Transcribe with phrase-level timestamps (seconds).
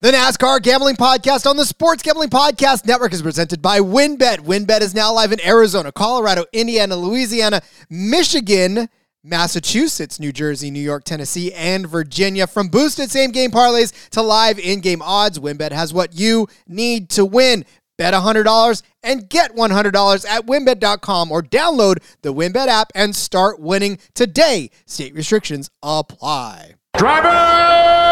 [0.00, 4.38] The NASCAR Gambling Podcast on the Sports Gambling Podcast Network is presented by WynnBET.
[4.38, 8.88] WynnBET is now live in Arizona, Colorado, Indiana, Louisiana, Michigan,
[9.24, 12.46] Massachusetts, New Jersey, New York, Tennessee, and Virginia.
[12.46, 17.08] From boosted same game parlays to live in game odds, WynnBET has what you need
[17.10, 17.64] to win.
[17.96, 23.98] Bet $100 and get $100 at wynnbet.com or download the WynnBET app and start winning
[24.14, 24.70] today.
[24.86, 26.74] State restrictions apply.
[26.96, 28.07] Driver,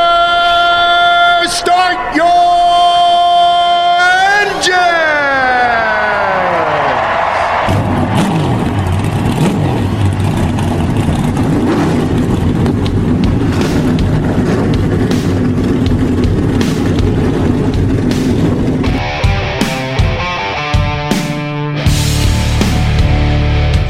[1.49, 2.27] start your!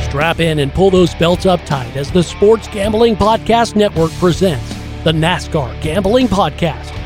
[0.08, 4.68] Strap in and pull those belts up tight as the Sports Gambling Podcast Network presents
[5.04, 7.05] the NASCAR Gambling Podcast.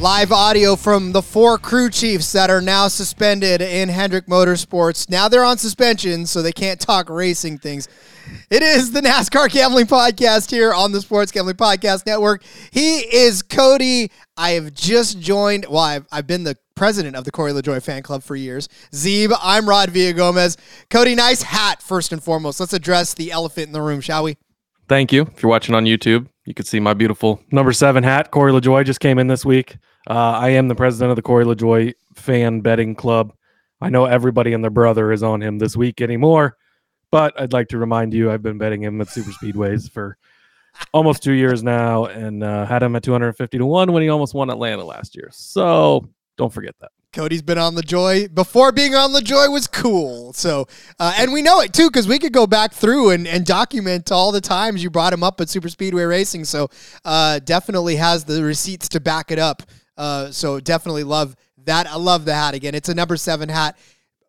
[0.00, 5.10] Live audio from the four crew chiefs that are now suspended in Hendrick Motorsports.
[5.10, 7.86] Now they're on suspension, so they can't talk racing things.
[8.48, 12.44] It is the NASCAR Gambling Podcast here on the Sports Gambling Podcast Network.
[12.70, 14.10] He is Cody.
[14.38, 18.02] I have just joined, well, I've, I've been the president of the Corey LaJoie fan
[18.02, 18.70] club for years.
[18.92, 20.56] Zeeb, I'm Rod Villagomez.
[20.88, 22.58] Cody, nice hat, first and foremost.
[22.58, 24.38] Let's address the elephant in the room, shall we?
[24.88, 25.24] Thank you.
[25.36, 28.30] If you're watching on YouTube, you can see my beautiful number seven hat.
[28.30, 29.76] Corey LaJoie just came in this week.
[30.08, 33.32] Uh, I am the president of the Corey LaJoie fan betting club.
[33.80, 36.56] I know everybody and their brother is on him this week anymore,
[37.10, 40.16] but I'd like to remind you I've been betting him at super speedways for
[40.92, 44.34] almost two years now and uh, had him at 250 to 1 when he almost
[44.34, 45.28] won Atlanta last year.
[45.32, 46.90] So don't forget that.
[47.12, 50.32] Cody's been on the Joy before being on the Joy was cool.
[50.32, 50.68] So,
[51.00, 54.12] uh, and we know it too because we could go back through and, and document
[54.12, 56.44] all the times you brought him up at Super Speedway Racing.
[56.44, 56.68] So,
[57.04, 59.62] uh, definitely has the receipts to back it up.
[60.00, 61.86] Uh, so, definitely love that.
[61.86, 62.74] I love the hat again.
[62.74, 63.76] It's a number seven hat.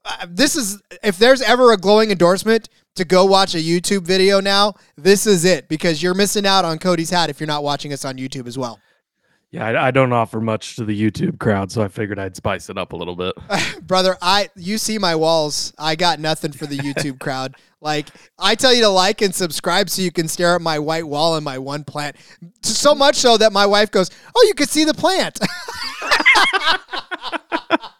[0.04, 4.42] Uh, this is if there's ever a glowing endorsement to go watch a YouTube video
[4.42, 7.94] now, this is it because you're missing out on Cody's hat if you're not watching
[7.94, 8.80] us on YouTube as well.
[9.52, 12.70] Yeah, I, I don't offer much to the YouTube crowd, so I figured I'd spice
[12.70, 13.36] it up a little bit.
[13.86, 15.74] brother i you see my walls.
[15.78, 17.56] I got nothing for the youtube crowd.
[17.82, 18.08] Like
[18.40, 21.36] i tell you to like and subscribe so you can stare at my white wall
[21.36, 22.16] and my one plant.
[22.62, 25.40] So much so that my wife goes oh you can see the plant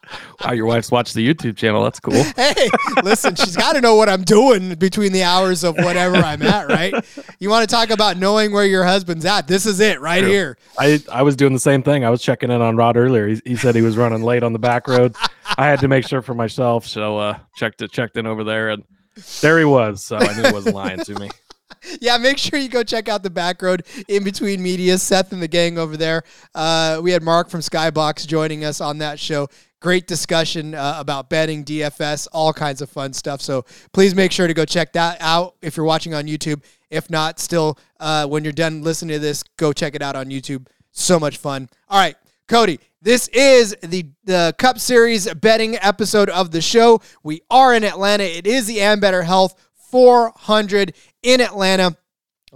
[0.44, 1.82] wow, your wife's watched the YouTube channel.
[1.82, 2.22] That's cool.
[2.36, 2.68] hey
[3.02, 6.68] listen she's got to know what i'm doing between the hours of whatever i'm at
[6.68, 6.94] right
[7.38, 10.56] you want to talk about knowing where your husband's at this is it right here
[10.78, 12.04] I, I was doing the same thing.
[12.04, 13.28] I was checking in on Rod earlier.
[13.28, 15.14] He, he said he was running late on the back road.
[15.56, 18.70] I had to make sure for myself, so uh, checked it, checked in over there,
[18.70, 18.84] and
[19.40, 20.04] there he was.
[20.04, 21.30] So I knew he wasn't lying to me.
[22.00, 24.98] yeah, make sure you go check out the back road in between media.
[24.98, 26.22] Seth and the gang over there.
[26.54, 29.48] Uh, we had Mark from Skybox joining us on that show.
[29.82, 33.40] Great discussion uh, about betting, DFS, all kinds of fun stuff.
[33.40, 36.62] So please make sure to go check that out if you're watching on YouTube.
[36.88, 40.26] If not, still, uh, when you're done listening to this, go check it out on
[40.26, 40.68] YouTube.
[40.92, 41.68] So much fun.
[41.88, 42.14] All right,
[42.46, 47.02] Cody, this is the, the Cup Series betting episode of the show.
[47.24, 48.22] We are in Atlanta.
[48.22, 49.60] It is the Ambetter Health
[49.90, 50.94] 400
[51.24, 51.96] in Atlanta.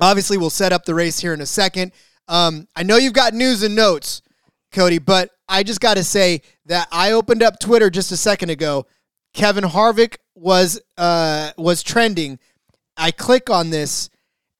[0.01, 1.91] Obviously, we'll set up the race here in a second.
[2.29, 4.23] Um, I know you've got news and notes,
[4.71, 8.51] Cody, but I just got to say that I opened up Twitter just a second
[8.51, 8.87] ago.
[9.33, 12.39] Kevin Harvick was uh, was trending.
[12.97, 14.09] I click on this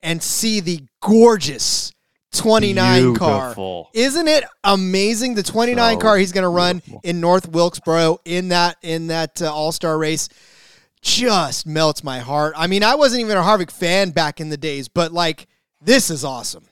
[0.03, 1.93] and see the gorgeous
[2.33, 3.55] 29 car.
[3.95, 5.35] Isn't it amazing?
[5.35, 7.01] The 29 So car he's going to run beautiful.
[7.05, 10.29] in North Wilkesboro in that in that uh, All Star race
[11.01, 12.55] just melts my heart.
[12.57, 15.47] I mean, I wasn't even a Harvick fan back in the days, but like
[15.81, 16.65] this is awesome.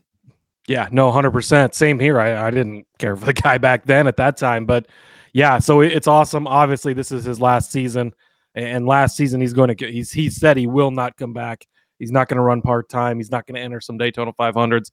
[0.67, 1.75] Yeah, no, hundred percent.
[1.75, 2.19] Same here.
[2.21, 4.87] I, I didn't care for the guy back then at that time, but
[5.35, 6.47] yeah, so it's awesome.
[6.47, 8.15] Obviously, this is his last season,
[8.55, 9.91] and last season he's going to.
[9.91, 11.67] He's he said he will not come back.
[11.99, 13.19] He's not going to run part time.
[13.19, 14.93] He's not going to enter some Daytona 500s.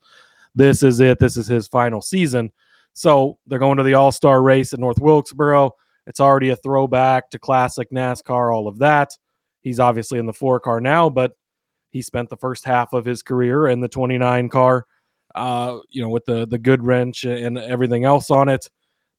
[0.56, 1.20] This is it.
[1.20, 2.52] This is his final season.
[2.94, 5.76] So they're going to the All Star race at North Wilkesboro.
[6.08, 9.12] It's already a throwback to classic NASCAR, all of that.
[9.62, 11.34] He's obviously in the four car now, but
[11.92, 14.88] he spent the first half of his career in the 29 car,
[15.36, 18.68] uh, you know, with the the Goodwrench and everything else on it.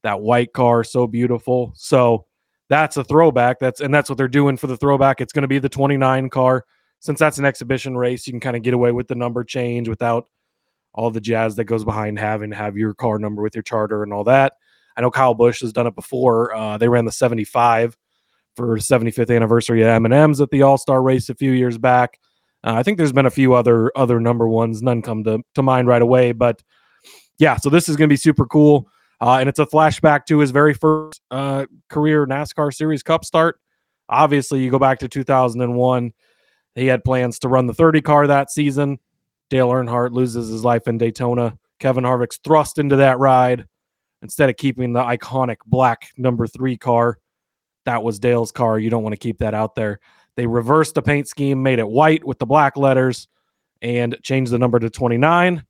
[0.03, 1.73] That white car, so beautiful.
[1.77, 2.27] So
[2.69, 3.59] that's a throwback.
[3.59, 5.21] That's and that's what they're doing for the throwback.
[5.21, 6.65] It's going to be the 29 car.
[7.01, 9.89] Since that's an exhibition race, you can kind of get away with the number change
[9.89, 10.29] without
[10.95, 14.03] all the jazz that goes behind having to have your car number with your charter
[14.03, 14.55] and all that.
[14.97, 16.55] I know Kyle Busch has done it before.
[16.55, 17.97] Uh, they ran the 75
[18.57, 22.19] for 75th anniversary at M&M's at the All Star race a few years back.
[22.65, 24.83] Uh, I think there's been a few other other number ones.
[24.83, 26.63] None come to, to mind right away, but
[27.39, 27.57] yeah.
[27.57, 28.89] So this is going to be super cool,
[29.23, 33.61] uh, and it's a flashback to his very first uh, career NASCAR Series Cup start.
[34.09, 36.13] Obviously, you go back to 2001.
[36.75, 38.99] He had plans to run the 30 car that season.
[39.49, 41.57] Dale Earnhardt loses his life in Daytona.
[41.79, 43.67] Kevin Harvick's thrust into that ride
[44.23, 47.19] instead of keeping the iconic black number three car.
[47.85, 48.81] That was Dale's car.
[48.81, 50.01] You don't want to keep that out there.
[50.37, 53.29] They reversed the paint scheme, made it white with the black letters,
[53.83, 55.63] and changed the number to 29.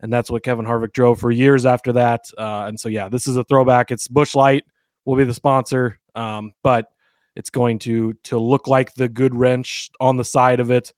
[0.00, 2.26] And that's what Kevin Harvick drove for years after that.
[2.36, 3.90] Uh, and so, yeah, this is a throwback.
[3.90, 4.64] It's Busch Light
[5.04, 6.90] will be the sponsor, um, but
[7.34, 10.92] it's going to to look like the Goodwrench on the side of it.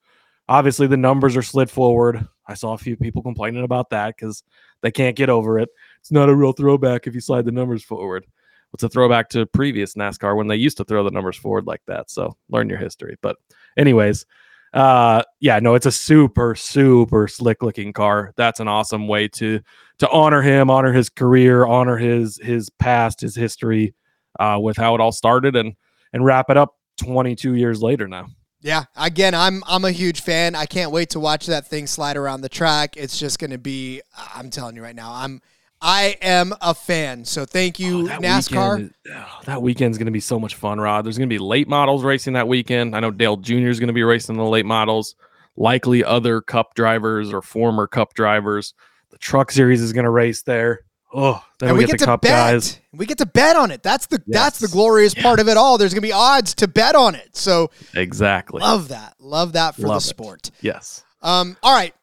[0.49, 2.27] Obviously, the numbers are slid forward.
[2.47, 4.43] I saw a few people complaining about that because
[4.81, 5.69] they can't get over it.
[6.01, 8.27] It's not a real throwback if you slide the numbers forward.
[8.73, 11.83] It's a throwback to previous NASCAR when they used to throw the numbers forward like
[11.87, 12.11] that.
[12.11, 13.17] So learn your history.
[13.21, 13.37] But,
[13.77, 14.27] anyways,
[14.75, 18.33] uh, yeah, no, it's a super, super slick looking car.
[18.37, 19.61] That's an awesome way to
[19.99, 23.95] to honor him, honor his career, honor his his past, his history,
[24.39, 25.75] uh, with how it all started, and
[26.13, 28.27] and wrap it up 22 years later now.
[28.61, 30.55] Yeah, again, I'm I'm a huge fan.
[30.55, 32.97] I can't wait to watch that thing slide around the track.
[32.97, 34.03] It's just going to be
[34.35, 35.13] I'm telling you right now.
[35.15, 35.41] I'm
[35.81, 37.25] I am a fan.
[37.25, 38.77] So thank you, oh, that NASCAR.
[38.77, 41.05] Weekend is, oh, that weekend's going to be so much fun, Rod.
[41.05, 42.97] There's going to be late models racing that weekend.
[42.97, 43.69] I know Dale Jr.
[43.69, 45.15] is going to be racing the late models.
[45.57, 48.75] Likely other Cup drivers or former Cup drivers.
[49.11, 50.81] The Truck Series is going to race there.
[51.13, 52.31] Oh, then and we, we get, get, to Cup bet.
[52.31, 52.81] guys.
[52.93, 53.83] We get to bet on it.
[53.83, 54.39] That's the yes.
[54.41, 55.23] that's the glorious yes.
[55.23, 55.79] part of it all.
[55.79, 57.35] There's going to be odds to bet on it.
[57.35, 59.15] So exactly, love that.
[59.19, 60.49] Love that for love the sport.
[60.49, 60.55] It.
[60.61, 61.05] Yes.
[61.23, 61.57] Um.
[61.63, 61.95] All right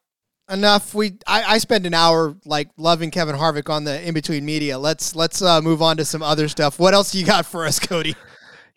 [0.49, 0.93] enough.
[0.93, 4.77] We I, I spent an hour like loving Kevin Harvick on the in between media.
[4.77, 6.79] Let's let's uh, move on to some other stuff.
[6.79, 8.15] What else you got for us, Cody?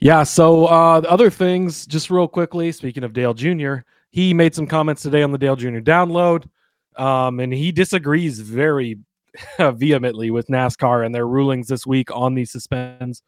[0.00, 0.23] Yeah.
[0.23, 2.73] So uh, other things, just real quickly.
[2.73, 3.76] Speaking of Dale Jr.,
[4.11, 5.79] he made some comments today on the Dale Jr.
[5.79, 6.49] download,
[6.97, 8.99] um, and he disagrees very
[9.59, 13.23] vehemently with NASCAR and their rulings this week on these suspends.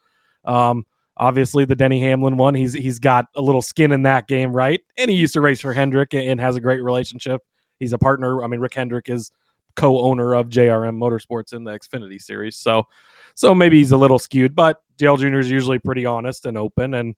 [0.44, 0.86] Um,
[1.16, 4.80] obviously, the Denny Hamlin one, he's he's got a little skin in that game, right?
[4.96, 7.42] And he used to race for Hendrick and has a great relationship
[7.80, 8.44] He's a partner.
[8.44, 9.32] I mean, Rick Hendrick is
[9.74, 12.56] co-owner of JRM Motorsports in the Xfinity series.
[12.56, 12.86] So,
[13.34, 15.38] so maybe he's a little skewed, but Dale Jr.
[15.38, 17.16] is usually pretty honest and open, and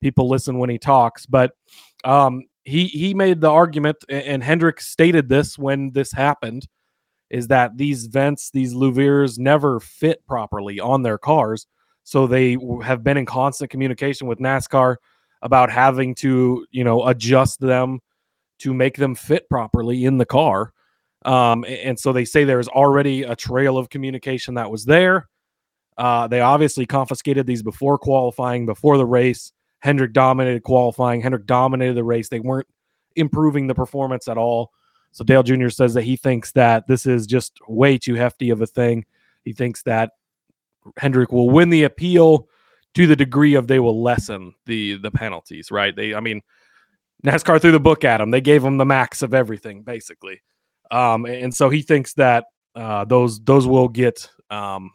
[0.00, 1.26] people listen when he talks.
[1.26, 1.52] But
[2.04, 6.66] um, he he made the argument, and Hendrick stated this when this happened,
[7.30, 11.66] is that these vents, these louvers, never fit properly on their cars.
[12.04, 14.96] So they have been in constant communication with NASCAR
[15.42, 18.00] about having to, you know, adjust them
[18.58, 20.72] to make them fit properly in the car.
[21.24, 25.28] Um, and so they say there's already a trail of communication that was there.
[25.96, 29.52] Uh, they obviously confiscated these before qualifying, before the race.
[29.80, 31.20] Hendrick dominated qualifying.
[31.20, 32.28] Hendrick dominated the race.
[32.28, 32.68] They weren't
[33.16, 34.72] improving the performance at all.
[35.12, 35.68] So Dale Jr.
[35.68, 39.04] says that he thinks that this is just way too hefty of a thing.
[39.44, 40.12] He thinks that
[40.96, 42.48] Hendrick will win the appeal
[42.94, 45.70] to the degree of they will lessen the the penalties.
[45.70, 45.94] Right?
[45.94, 46.42] They, I mean,
[47.24, 48.30] NASCAR threw the book at him.
[48.30, 50.40] They gave him the max of everything, basically.
[50.90, 52.44] Um, and so he thinks that
[52.74, 54.92] uh, those those will get um,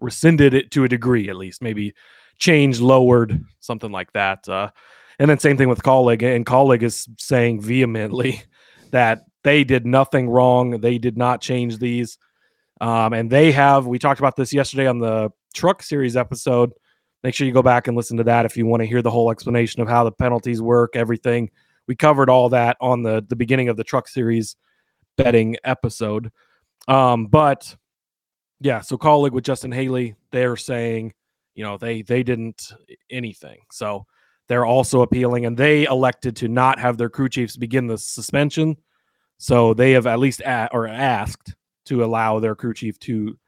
[0.00, 1.94] rescinded it to a degree, at least, maybe
[2.38, 4.48] changed, lowered, something like that.
[4.48, 4.70] Uh,
[5.18, 8.42] and then same thing with Kaulig, and Kaulig is saying vehemently
[8.90, 10.80] that they did nothing wrong.
[10.80, 12.18] They did not change these,
[12.80, 13.86] um, and they have.
[13.86, 16.72] We talked about this yesterday on the Truck Series episode
[17.24, 19.10] Make sure you go back and listen to that if you want to hear the
[19.10, 21.50] whole explanation of how the penalties work, everything.
[21.86, 24.56] We covered all that on the the beginning of the truck series
[25.16, 26.30] betting episode.
[26.86, 27.76] Um, but
[28.60, 31.12] yeah, so Kaulig with Justin Haley, they're saying,
[31.54, 32.72] you know, they they didn't
[33.10, 33.60] anything.
[33.72, 34.06] So
[34.48, 38.76] they're also appealing and they elected to not have their crew chiefs begin the suspension.
[39.36, 41.54] So they have at least at, or asked
[41.86, 43.38] to allow their crew chief to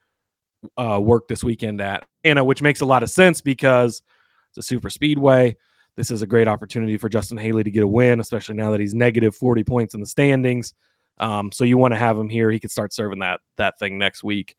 [0.76, 4.02] uh, work this weekend at Anna, which makes a lot of sense because
[4.50, 5.56] it's a super speedway.
[5.96, 8.80] This is a great opportunity for Justin Haley to get a win, especially now that
[8.80, 10.74] he's negative 40 points in the standings.
[11.18, 12.50] Um, so you want to have him here.
[12.50, 14.56] He could start serving that that thing next week.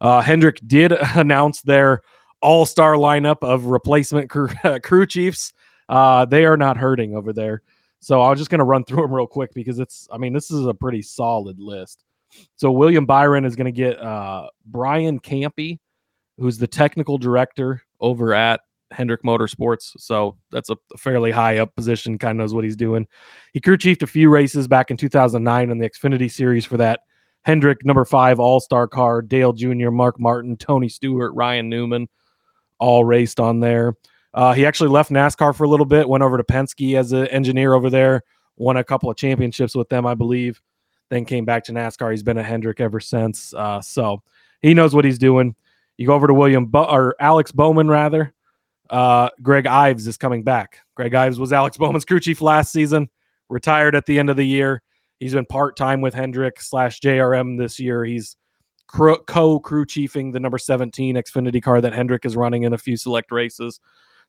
[0.00, 2.02] Uh, Hendrick did announce their
[2.42, 4.48] all-star lineup of replacement crew,
[4.82, 5.52] crew chiefs.
[5.88, 7.62] Uh, they are not hurting over there.
[8.00, 10.32] So I was just going to run through them real quick because it's, I mean,
[10.32, 12.04] this is a pretty solid list.
[12.56, 15.78] So William Byron is going to get uh, Brian Campe
[16.40, 18.60] who's the technical director over at
[18.90, 19.92] Hendrick Motorsports.
[19.98, 23.06] So that's a fairly high up position, kind of knows what he's doing.
[23.52, 27.00] He crew chiefed a few races back in 2009 in the Xfinity Series for that
[27.42, 32.08] Hendrick number five All Star car, Dale Jr., Mark Martin, Tony Stewart, Ryan Newman,
[32.78, 33.94] all raced on there.
[34.32, 37.26] Uh, he actually left NASCAR for a little bit, went over to Penske as an
[37.28, 38.22] engineer over there,
[38.56, 40.60] won a couple of championships with them, I believe.
[41.10, 42.10] Then came back to NASCAR.
[42.10, 43.52] He's been a Hendrick ever since.
[43.52, 44.22] Uh, so
[44.62, 45.54] he knows what he's doing.
[45.98, 48.32] You go over to William Bo- or Alex Bowman rather.
[48.88, 50.78] Uh, Greg Ives is coming back.
[50.94, 53.08] Greg Ives was Alex Bowman's crew chief last season,
[53.48, 54.82] retired at the end of the year.
[55.18, 58.04] He's been part time with Hendrick slash JRM this year.
[58.04, 58.36] He's
[58.88, 62.96] co crew chiefing the number 17 Xfinity car that Hendrick is running in a few
[62.96, 63.80] select races.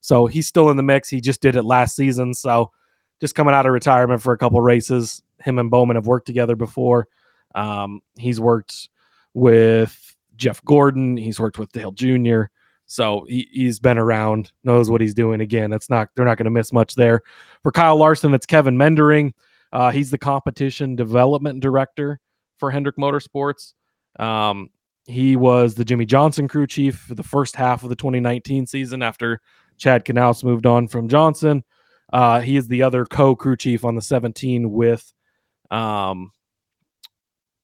[0.02, 1.10] So he's still in the mix.
[1.10, 2.34] He just did it last season.
[2.34, 2.72] So
[3.20, 5.24] just coming out of retirement for a couple races.
[5.44, 7.08] Him and Bowman have worked together before.
[7.56, 8.90] Um, he's worked
[9.34, 11.18] with Jeff Gordon.
[11.18, 12.44] He's worked with Dale Jr.
[12.86, 15.42] So he, he's been around, knows what he's doing.
[15.42, 17.22] Again, it's not they're not going to miss much there.
[17.64, 19.34] For Kyle Larson, it's Kevin Meendering.
[19.72, 22.20] Uh, he's the competition development director
[22.58, 23.74] for Hendrick Motorsports.
[24.20, 24.70] Um,
[25.06, 29.02] he was the Jimmie Johnson crew chief for the first half of the 2019 season
[29.02, 29.42] after
[29.78, 31.64] Chad Knaus moved on from Johnson.
[32.12, 35.14] Uh, he is the other co crew chief on the 17 with
[35.72, 36.32] um,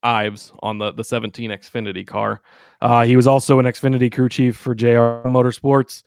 [0.03, 2.41] Ives on the, the 17 Xfinity car.
[2.81, 6.03] Uh, he was also an Xfinity crew chief for JR Motorsports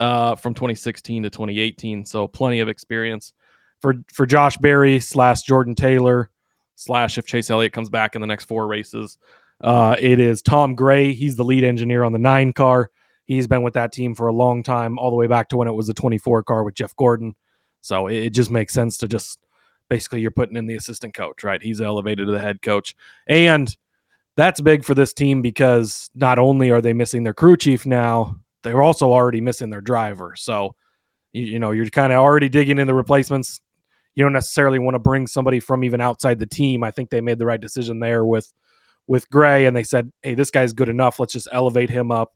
[0.00, 2.06] uh, from 2016 to 2018.
[2.06, 3.32] So plenty of experience
[3.80, 6.30] for for Josh Berry slash Jordan Taylor
[6.76, 9.18] slash if Chase Elliott comes back in the next four races.
[9.60, 11.12] Uh, it is Tom Gray.
[11.12, 12.90] He's the lead engineer on the nine car.
[13.26, 15.68] He's been with that team for a long time, all the way back to when
[15.68, 17.34] it was a 24 car with Jeff Gordon.
[17.80, 19.38] So it, it just makes sense to just
[19.88, 21.62] basically you're putting in the assistant coach, right?
[21.62, 22.94] He's elevated to the head coach.
[23.26, 23.74] And
[24.36, 28.36] that's big for this team because not only are they missing their crew chief now,
[28.62, 30.34] they're also already missing their driver.
[30.36, 30.74] So,
[31.32, 33.60] you, you know, you're kind of already digging in the replacements.
[34.14, 36.82] You don't necessarily want to bring somebody from even outside the team.
[36.82, 38.52] I think they made the right decision there with
[39.06, 41.18] with Gray, and they said, "Hey, this guy's good enough.
[41.18, 42.32] Let's just elevate him up.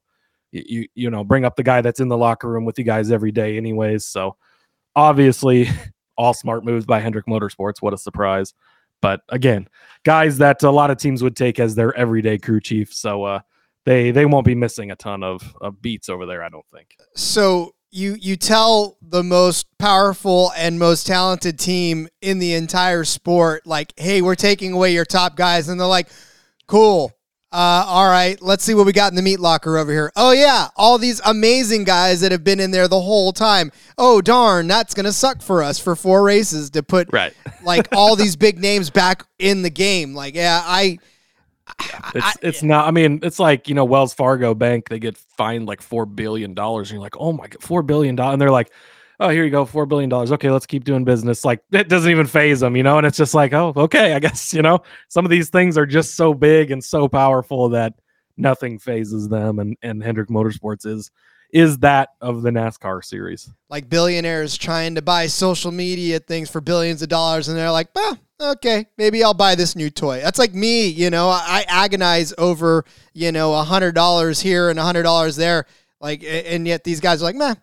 [0.50, 2.84] You you, you know, bring up the guy that's in the locker room with you
[2.84, 4.36] guys every day, anyways." So,
[4.96, 5.68] obviously,
[6.18, 7.76] all smart moves by Hendrick Motorsports.
[7.80, 8.52] What a surprise!
[9.00, 9.68] But again,
[10.04, 12.92] guys that a lot of teams would take as their everyday crew chief.
[12.92, 13.40] So uh,
[13.84, 16.96] they they won't be missing a ton of, of beats over there, I don't think.
[17.14, 23.66] So you you tell the most powerful and most talented team in the entire sport,
[23.66, 26.08] like, hey, we're taking away your top guys, and they're like,
[26.66, 27.12] cool.
[27.50, 30.12] Uh, all right, let's see what we got in the meat locker over here.
[30.16, 33.72] Oh yeah, all these amazing guys that have been in there the whole time.
[33.96, 37.32] Oh darn, that's gonna suck for us for four races to put right.
[37.62, 40.14] like all these big names back in the game.
[40.14, 40.98] Like yeah, I.
[42.14, 42.86] It's I, it's not.
[42.86, 44.90] I mean, it's like you know Wells Fargo Bank.
[44.90, 48.14] They get fined like four billion dollars, and you're like, oh my god, four billion
[48.14, 48.70] dollars, and they're like,
[49.20, 50.32] oh, here you go, four billion dollars.
[50.32, 51.44] Okay, let's keep doing business.
[51.44, 52.98] Like it doesn't even faze them, you know.
[52.98, 55.86] And it's just like, oh, okay, I guess you know some of these things are
[55.86, 57.94] just so big and so powerful that
[58.36, 59.58] nothing phases them.
[59.58, 61.10] And and Hendrick Motorsports is
[61.50, 63.50] is that of the NASCAR series.
[63.70, 67.88] Like billionaires trying to buy social media things for billions of dollars, and they're like,
[67.94, 70.20] well, okay, maybe I'll buy this new toy.
[70.20, 71.28] That's like me, you know.
[71.28, 72.84] I agonize over,
[73.14, 75.66] you know, a hundred dollars here and a hundred dollars there.
[76.00, 77.54] Like, and yet these guys are like, meh, yeah,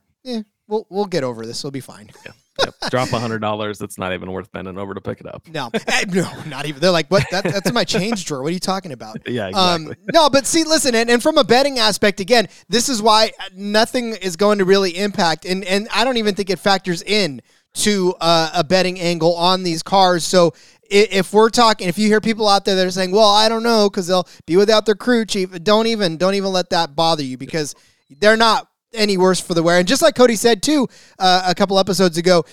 [0.67, 1.63] we'll we'll get over this.
[1.63, 2.09] We'll be fine.
[2.25, 2.31] Yeah.
[2.63, 2.75] Yep.
[2.89, 3.77] Drop a hundred dollars.
[3.77, 5.45] That's not even worth bending over to pick it up.
[5.49, 6.79] No, eh, no, not even.
[6.79, 7.25] They're like, what?
[7.29, 8.41] That, that's in my change drawer.
[8.43, 9.17] What are you talking about?
[9.27, 9.87] Yeah, exactly.
[9.87, 13.31] Um, no, but see, listen, and, and from a betting aspect, again, this is why
[13.53, 17.41] nothing is going to really impact, and and I don't even think it factors in
[17.75, 20.23] to uh, a betting angle on these cars.
[20.23, 20.53] So
[20.89, 23.63] if we're talking, if you hear people out there that are saying, "Well, I don't
[23.63, 27.23] know," because they'll be without their crew chief, don't even don't even let that bother
[27.23, 27.75] you because
[28.09, 29.79] they're not any worse for the wear.
[29.79, 30.87] And just like Cody said too,
[31.19, 32.45] uh, a couple episodes ago,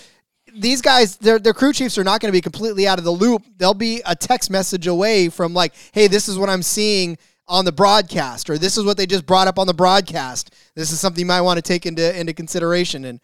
[0.55, 3.11] these guys, their their crew chiefs are not going to be completely out of the
[3.11, 3.43] loop.
[3.57, 7.65] They'll be a text message away from like, "Hey, this is what I'm seeing." on
[7.65, 10.99] the broadcast or this is what they just brought up on the broadcast this is
[10.99, 13.19] something you might want to take into into consideration and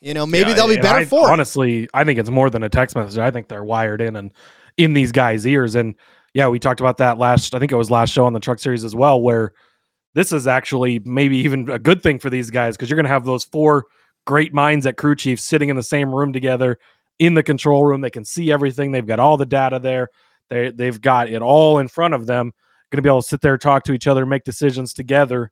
[0.00, 2.62] you know maybe yeah, they'll be better I, for honestly i think it's more than
[2.64, 4.30] a text message i think they're wired in and
[4.76, 5.94] in these guys ears and
[6.34, 8.58] yeah we talked about that last i think it was last show on the truck
[8.58, 9.52] series as well where
[10.14, 13.10] this is actually maybe even a good thing for these guys because you're going to
[13.10, 13.86] have those four
[14.26, 16.78] great minds at crew chief sitting in the same room together
[17.18, 18.00] in the control room.
[18.00, 18.92] They can see everything.
[18.92, 20.08] They've got all the data there.
[20.50, 22.52] They they've got it all in front of them.
[22.90, 25.50] Going to be able to sit there, talk to each other, make decisions together.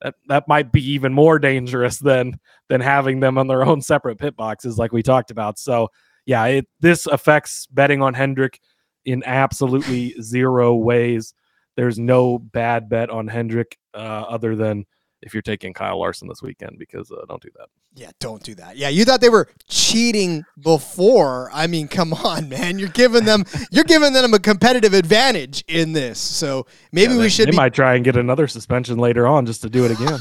[0.00, 4.18] That that might be even more dangerous than than having them on their own separate
[4.18, 5.58] pit boxes, like we talked about.
[5.58, 5.88] So
[6.24, 8.60] yeah, it this affects betting on Hendrick
[9.04, 11.34] in absolutely zero ways.
[11.76, 14.86] There's no bad bet on Hendrick uh, other than
[15.22, 17.68] if you're taking Kyle Larson this weekend because uh, don't do that.
[17.94, 18.76] Yeah, don't do that.
[18.76, 21.50] Yeah, you thought they were cheating before.
[21.52, 22.78] I mean, come on, man.
[22.78, 26.18] You're giving them you're giving them a competitive advantage in this.
[26.18, 29.26] So maybe Yeah, we they, should They be might try and get another suspension later
[29.26, 30.18] on just to do it again.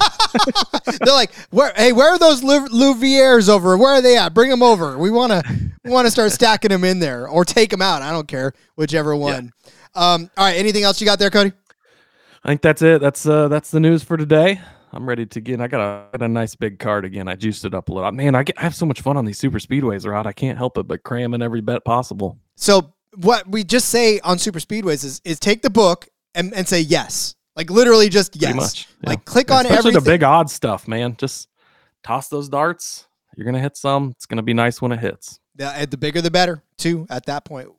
[0.99, 1.71] They're like, where?
[1.75, 3.77] Hey, where are those louvers over?
[3.77, 4.33] Where are they at?
[4.33, 4.97] Bring them over.
[4.97, 5.43] We want to,
[5.83, 8.01] we want to start stacking them in there, or take them out.
[8.01, 9.53] I don't care, whichever one.
[9.95, 10.57] Um, all right.
[10.57, 11.51] Anything else you got there, Cody?
[12.43, 13.01] I think that's it.
[13.01, 14.61] That's uh that's the news for today.
[14.91, 15.61] I'm ready to get.
[15.61, 17.27] I got a, got a nice big card again.
[17.27, 18.11] I juiced it up a little.
[18.11, 20.25] Man, I, get, I have so much fun on these super speedways, Rod.
[20.25, 22.39] I can't help it but cram in every bet possible.
[22.55, 26.67] So what we just say on super speedways is, is take the book and, and
[26.67, 28.55] say yes, like literally just yes.
[28.55, 28.87] Much.
[29.03, 29.09] yeah.
[29.09, 30.03] Like click on Especially everything.
[30.03, 31.15] the big odd stuff, man.
[31.17, 31.49] Just
[32.03, 33.05] toss those darts.
[33.35, 34.09] You're gonna hit some.
[34.15, 35.39] It's gonna be nice when it hits.
[35.55, 37.05] Yeah, the bigger the better, too.
[37.09, 37.69] At that point,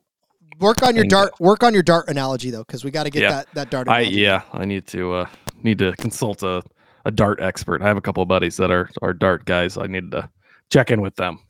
[0.61, 1.33] work on your dart.
[1.39, 3.31] Work on your dart analogy though, because we got to get Yeah.
[3.31, 3.87] that that dart.
[3.89, 4.43] I yeah.
[4.53, 5.25] I need to uh
[5.63, 6.63] need to consult a,
[7.05, 7.81] a dart expert.
[7.81, 9.77] I have a couple of buddies that are are dart guys.
[9.77, 10.29] I need to
[10.69, 11.39] check in with them.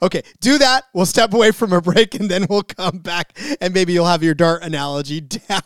[0.00, 0.84] Okay, do that.
[0.94, 4.22] We'll step away from a break and then we'll come back and maybe you'll have
[4.22, 5.60] your dart analogy down.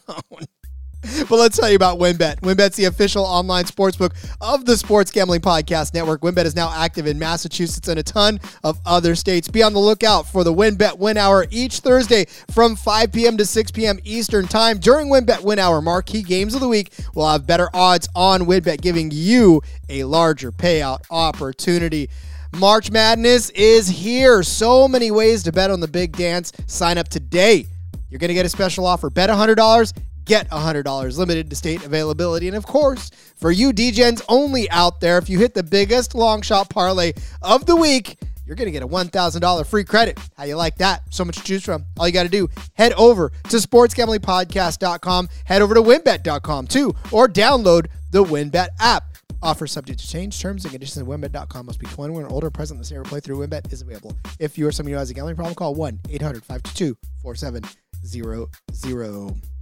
[1.28, 2.40] But let's tell you about WynnBET.
[2.40, 6.22] WynnBET's the official online sportsbook of the Sports Gambling Podcast Network.
[6.22, 9.48] WynnBET is now active in Massachusetts and a ton of other states.
[9.48, 13.36] Be on the lookout for the WynnBET Win Hour each Thursday from 5 p.m.
[13.36, 13.98] to 6 p.m.
[14.04, 14.78] Eastern Time.
[14.78, 18.80] During WynnBET Win Hour, marquee games of the week will have better odds on WynnBET,
[18.80, 22.08] giving you a larger payout opportunity.
[22.56, 24.42] March Madness is here.
[24.42, 26.52] So many ways to bet on the big dance.
[26.66, 27.66] Sign up today.
[28.08, 29.10] You're going to get a special offer.
[29.10, 29.92] Bet $100,
[30.28, 31.18] get $100.
[31.18, 32.46] Limited to state availability.
[32.46, 36.42] And of course, for you DGens only out there, if you hit the biggest long
[36.42, 40.18] shot parlay of the week, you're going to get a $1,000 free credit.
[40.36, 41.02] How you like that?
[41.10, 41.84] So much to choose from.
[41.98, 47.28] All you got to do, head over to sportsgamblingpodcast.com, head over to wynnbet.com too, or
[47.28, 49.04] download the WynnBET app.
[49.42, 50.40] Offer subject to change.
[50.40, 52.50] Terms and conditions at wynnbet.com must be 21 or older.
[52.50, 54.16] Present state where playthrough WynnBET is available.
[54.40, 59.57] If you or somebody who has a gambling problem, call 1 800 522 4700.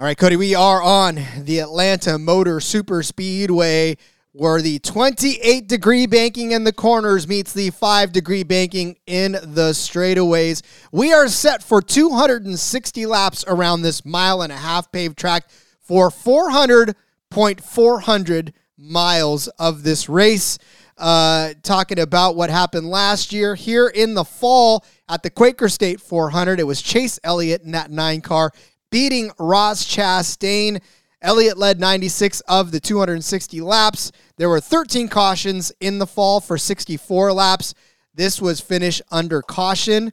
[0.00, 3.98] All right, Cody, we are on the Atlanta Motor Super Speedway
[4.32, 9.72] where the 28 degree banking in the corners meets the 5 degree banking in the
[9.72, 10.62] straightaways.
[10.90, 15.50] We are set for 260 laps around this mile and a half paved track
[15.82, 20.56] for 400.400 miles of this race.
[20.96, 26.00] Uh, talking about what happened last year here in the fall at the Quaker State
[26.00, 26.58] 400.
[26.58, 28.52] It was Chase Elliott in that nine car
[28.90, 30.80] beating Ross Chastain.
[31.22, 34.10] Elliott led 96 of the 260 laps.
[34.36, 37.74] There were 13 cautions in the fall for 64 laps.
[38.14, 40.12] This was finished under caution.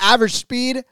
[0.00, 0.84] Average speed,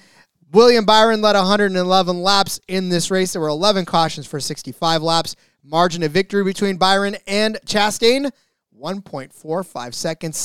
[0.52, 3.34] William Byron led 111 laps in this race.
[3.34, 5.36] There were 11 cautions for 65 laps.
[5.62, 8.32] Margin of victory between Byron and Chastain
[8.80, 10.38] 1.45 seconds,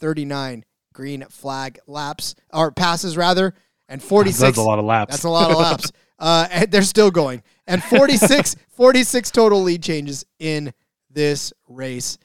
[0.00, 3.54] 6,439 green flag laps or passes rather,
[3.88, 4.40] and 46.
[4.40, 5.12] That's a lot of laps.
[5.12, 5.92] That's a lot of laps.
[6.18, 7.42] uh, and they're still going.
[7.66, 10.72] And 46, 46 total lead changes in
[11.10, 12.18] this race.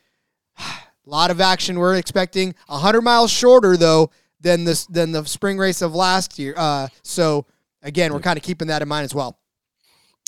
[0.58, 0.64] A
[1.06, 1.80] lot of action.
[1.80, 6.54] We're expecting 100 miles shorter though than this than the spring race of last year.
[6.58, 7.46] Uh, so
[7.82, 9.40] again, we're kind of keeping that in mind as well.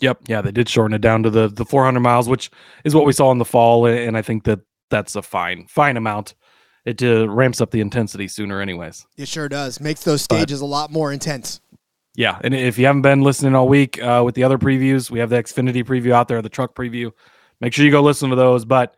[0.01, 0.21] Yep.
[0.27, 2.51] Yeah, they did shorten it down to the the 400 miles, which
[2.83, 5.97] is what we saw in the fall, and I think that that's a fine fine
[5.97, 6.35] amount.
[6.87, 9.05] It uh, ramps up the intensity sooner, anyways.
[9.17, 9.81] It sure does.
[9.81, 11.59] Makes those stages a lot more intense.
[12.15, 15.19] Yeah, and if you haven't been listening all week uh, with the other previews, we
[15.19, 17.11] have the Xfinity preview out there, the truck preview.
[17.59, 18.63] Make sure you go listen to those.
[18.63, 18.95] But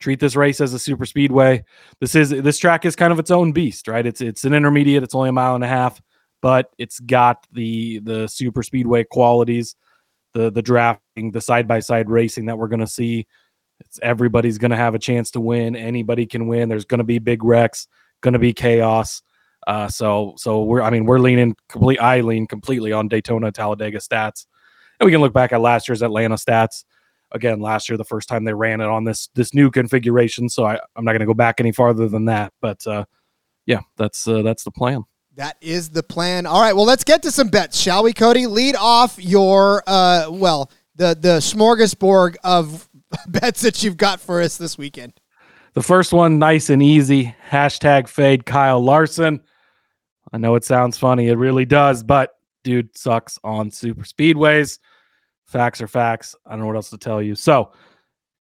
[0.00, 1.64] treat this race as a super speedway.
[1.98, 4.04] This is this track is kind of its own beast, right?
[4.04, 5.02] It's it's an intermediate.
[5.02, 5.98] It's only a mile and a half,
[6.42, 9.76] but it's got the the super speedway qualities,
[10.34, 13.26] the the drafting, the side by side racing that we're going to see.
[13.80, 15.74] It's everybody's going to have a chance to win.
[15.74, 16.68] Anybody can win.
[16.68, 17.88] There's going to be big wrecks,
[18.20, 19.22] going to be chaos.
[19.66, 22.00] Uh, so so we're I mean we're leaning complete.
[22.00, 24.46] I lean completely on Daytona Talladega stats,
[24.98, 26.84] and we can look back at last year's Atlanta stats.
[27.32, 30.48] Again, last year the first time they ran it on this this new configuration.
[30.48, 32.52] So I, I'm not going to go back any farther than that.
[32.60, 33.04] But uh,
[33.66, 35.04] yeah, that's uh, that's the plan.
[35.36, 36.46] That is the plan.
[36.46, 38.46] All right, well, let's get to some bets, shall we, Cody?
[38.46, 42.88] Lead off your uh, well, the the smorgasbord of
[43.28, 45.12] bets that you've got for us this weekend.
[45.74, 47.34] The first one, nice and easy.
[47.48, 49.40] Hashtag fade Kyle Larson.
[50.32, 51.28] I know it sounds funny.
[51.28, 54.78] It really does, but dude sucks on super speedways.
[55.46, 56.34] Facts are facts.
[56.46, 57.34] I don't know what else to tell you.
[57.34, 57.72] So,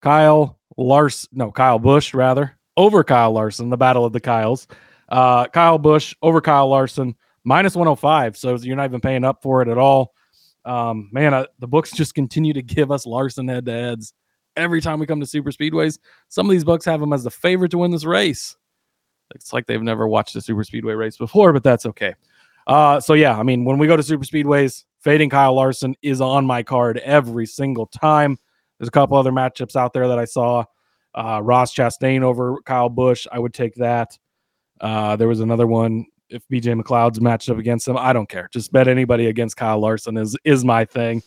[0.02, 4.66] Kyle Larson, no, Kyle Busch, rather, over Kyle Larson, the battle of the Kyles.
[5.08, 8.36] Uh, Kyle Busch over Kyle Larson, minus 105.
[8.36, 10.14] So, you're not even paying up for it at all.
[10.64, 14.12] Um, man, the books just continue to give us Larson head to heads
[14.58, 15.98] every time we come to super speedways.
[16.28, 18.56] Some of these books have him as the favorite to win this race.
[19.34, 22.14] It's like they've never watched a super speedway race before, but that's okay.
[22.66, 26.20] Uh, so yeah, I mean, when we go to super speedways, fading Kyle Larson is
[26.20, 28.38] on my card every single time.
[28.78, 30.64] There's a couple other matchups out there that I saw.
[31.14, 34.16] Uh, Ross Chastain over Kyle Busch, I would take that.
[34.80, 36.06] Uh, there was another one.
[36.28, 38.48] If BJ McLeod's matched up against him, I don't care.
[38.52, 41.22] Just bet anybody against Kyle Larson is is my thing.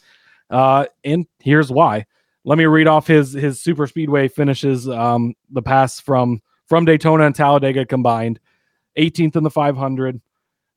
[0.52, 2.06] Uh, and here's why.
[2.44, 4.88] Let me read off his his super speedway finishes.
[4.88, 8.40] Um, the pass from from Daytona and Talladega combined,
[8.98, 10.22] 18th in the 500.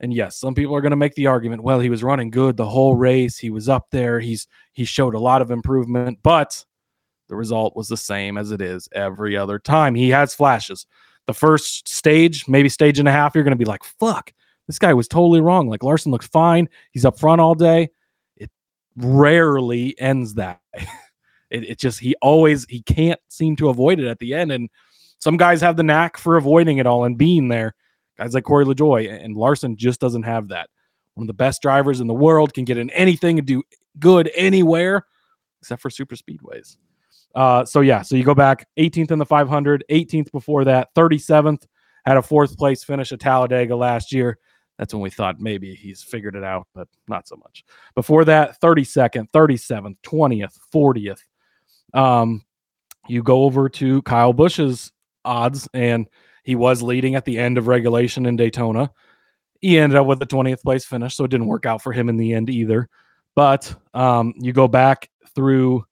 [0.01, 2.57] And yes, some people are going to make the argument, well, he was running good
[2.57, 3.39] the whole race.
[3.39, 4.21] He was up there.
[4.21, 6.65] He's he showed a lot of improvement, but
[7.29, 9.95] the result was the same as it is every other time.
[9.95, 10.87] He has flashes.
[11.27, 14.33] The first stage, maybe stage and a half, you're going to be like, fuck,
[14.67, 15.69] this guy was totally wrong.
[15.69, 16.69] Like Larson looks fine.
[16.91, 17.91] He's up front all day.
[18.37, 18.51] It
[18.97, 20.61] rarely ends that.
[21.55, 24.53] it, it just, he always, he can't seem to avoid it at the end.
[24.53, 24.69] And
[25.19, 27.75] some guys have the knack for avoiding it all and being there.
[28.19, 30.69] Guys like Corey LaJoie and Larson just doesn't have that.
[31.15, 33.63] One of the best drivers in the world can get in anything and do
[33.99, 35.07] good anywhere
[35.61, 36.77] except for super speedways.
[37.35, 41.67] Uh, so yeah, so you go back 18th in the 500, 18th before that, 37th
[42.05, 44.39] had a fourth place finish at Talladega last year.
[44.79, 47.65] That's when we thought maybe he's figured it out, but not so much.
[47.95, 51.21] Before that, 32nd, 37th, 20th, 40th.
[51.95, 52.45] Um,
[53.09, 54.93] you go over to Kyle Busch's
[55.25, 56.07] odds, and
[56.43, 58.91] he was leading at the end of regulation in Daytona.
[59.61, 62.09] He ended up with a 20th place finish, so it didn't work out for him
[62.09, 62.89] in the end either.
[63.35, 65.85] But um, you go back through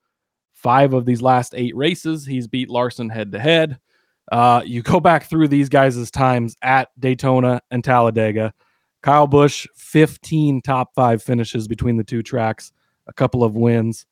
[0.53, 3.79] five of these last eight races, he's beat Larson head to head.
[4.31, 8.53] Uh, you go back through these guys' times at Daytona and Talladega.
[9.03, 12.73] Kyle Busch, 15 top five finishes between the two tracks,
[13.09, 14.07] a couple of wins,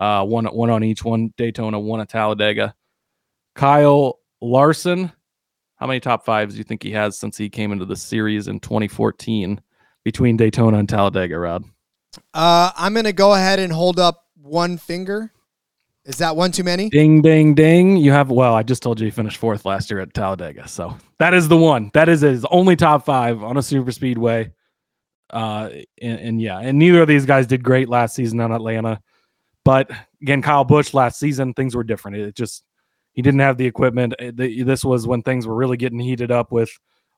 [0.00, 2.74] uh, one one on each one Daytona, one at Talladega.
[3.54, 5.12] Kyle Larson,
[5.76, 8.48] how many top fives do you think he has since he came into the series
[8.48, 9.60] in 2014
[10.04, 11.64] between Daytona and Talladega, Rod?
[12.34, 15.32] Uh, I'm going to go ahead and hold up one finger.
[16.04, 16.88] Is that one too many?
[16.88, 17.96] Ding, ding, ding.
[17.96, 20.66] You have, well, I just told you he finished fourth last year at Talladega.
[20.66, 21.90] So that is the one.
[21.92, 24.50] That is his only top five on a super speedway.
[25.28, 29.00] Uh, and, and yeah, and neither of these guys did great last season on Atlanta.
[29.64, 29.90] But
[30.22, 32.16] again, Kyle Busch last season, things were different.
[32.16, 32.64] It just,
[33.12, 34.14] he didn't have the equipment.
[34.20, 36.70] Uh, this was when things were really getting heated up with,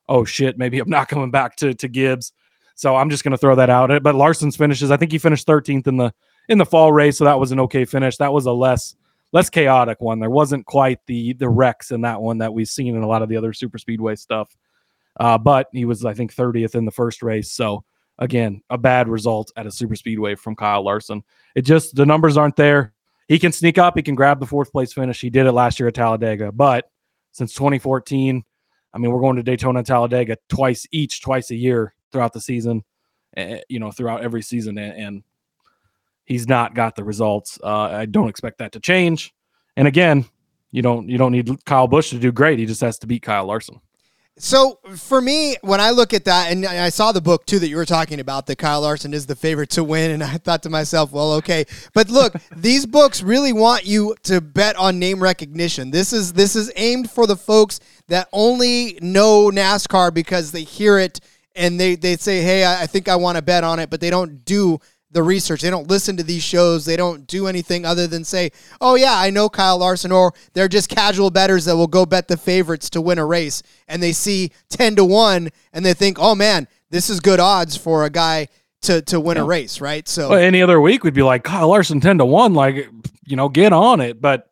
[0.09, 2.33] oh shit, maybe I'm not coming back to, to Gibbs.
[2.75, 4.03] So I'm just going to throw that out.
[4.03, 6.13] But Larson's finishes, I think he finished 13th in the
[6.49, 8.17] in the fall race, so that was an okay finish.
[8.17, 8.95] That was a less
[9.31, 10.19] less chaotic one.
[10.19, 13.21] There wasn't quite the the wrecks in that one that we've seen in a lot
[13.21, 14.55] of the other super speedway stuff.
[15.19, 17.51] Uh, but he was, I think, 30th in the first race.
[17.51, 17.83] So
[18.23, 21.23] again, a bad result at a super speedway from Kyle Larson.
[21.55, 22.93] It just the numbers aren't there.
[23.27, 23.97] He can sneak up.
[23.97, 25.19] He can grab the fourth place finish.
[25.19, 26.89] He did it last year at Talladega, but
[27.33, 28.43] since 2014,
[28.93, 32.41] I mean, we're going to Daytona and Talladega twice each, twice a year throughout the
[32.41, 32.83] season.
[33.35, 35.23] Uh, you know, throughout every season, and,
[36.25, 37.59] he's not got the results.
[37.61, 39.33] Uh, I don't expect that to change.
[39.75, 40.25] And again,
[40.71, 42.59] you don't you don't need Kyle Busch to do great.
[42.59, 43.81] He just has to beat Kyle Larson.
[44.37, 47.67] So for me, when I look at that, and I saw the book too that
[47.67, 50.63] you were talking about, that Kyle Larson is the favorite to win, and I thought
[50.63, 55.21] to myself, well, okay, but look, these books really want you to bet on name
[55.21, 55.91] recognition.
[55.91, 60.97] This is this is aimed for the folks that only know NASCAR because they hear
[60.97, 61.19] it
[61.55, 64.01] and they they say, hey, I, I think I want to bet on it, but
[64.01, 64.79] they don't do
[65.13, 65.61] the research.
[65.61, 66.85] They don't listen to these shows.
[66.85, 70.67] They don't do anything other than say, "Oh yeah, I know Kyle Larson," or they're
[70.67, 74.11] just casual bettors that will go bet the favorites to win a race, and they
[74.11, 78.09] see ten to one, and they think, "Oh man, this is good odds for a
[78.09, 78.47] guy
[78.81, 79.43] to to win yeah.
[79.43, 80.07] a race." Right?
[80.07, 82.89] So well, any other week would be like Kyle Larson ten to one, like
[83.25, 84.49] you know, get on it, but.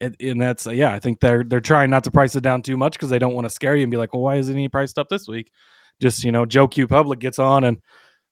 [0.00, 2.92] And that's yeah, I think they're they're trying not to price it down too much
[2.92, 4.98] because they don't want to scare you and be like, well, why isn't he priced
[4.98, 5.50] up this week?
[5.98, 7.80] Just you know, Joe Q Public gets on and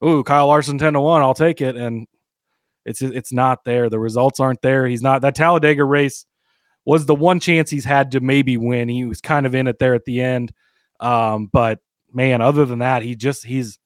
[0.05, 1.77] ooh, Kyle Larson 10 to 1, I'll take it.
[1.77, 2.07] And
[2.85, 3.89] it's it's not there.
[3.89, 4.87] The results aren't there.
[4.87, 6.27] He's not that Talladega race
[6.85, 8.89] was the one chance he's had to maybe win.
[8.89, 10.53] He was kind of in it there at the end.
[11.01, 11.79] Um, but
[12.13, 13.79] man, other than that, he just he's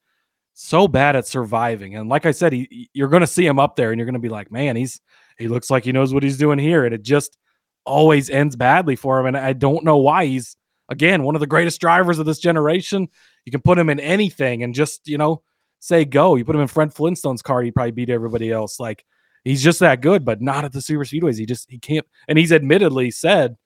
[0.54, 1.94] so bad at surviving.
[1.94, 4.28] And like I said, he, you're to see him up there, and you're to be
[4.28, 5.00] like, man, he's
[5.38, 7.36] he looks like he knows what he's doing here, and it just
[7.84, 9.26] always ends badly for him.
[9.26, 10.56] And I don't know why he's
[10.88, 13.08] again one of the greatest drivers of this generation.
[13.44, 15.42] You can put him in anything and just you know
[15.80, 16.36] say go.
[16.36, 18.80] You put him in Fred Flintstone's car, he probably beat everybody else.
[18.80, 19.04] Like
[19.44, 21.38] he's just that good, but not at the super speedways.
[21.38, 22.06] He just he can't.
[22.28, 23.56] And he's admittedly said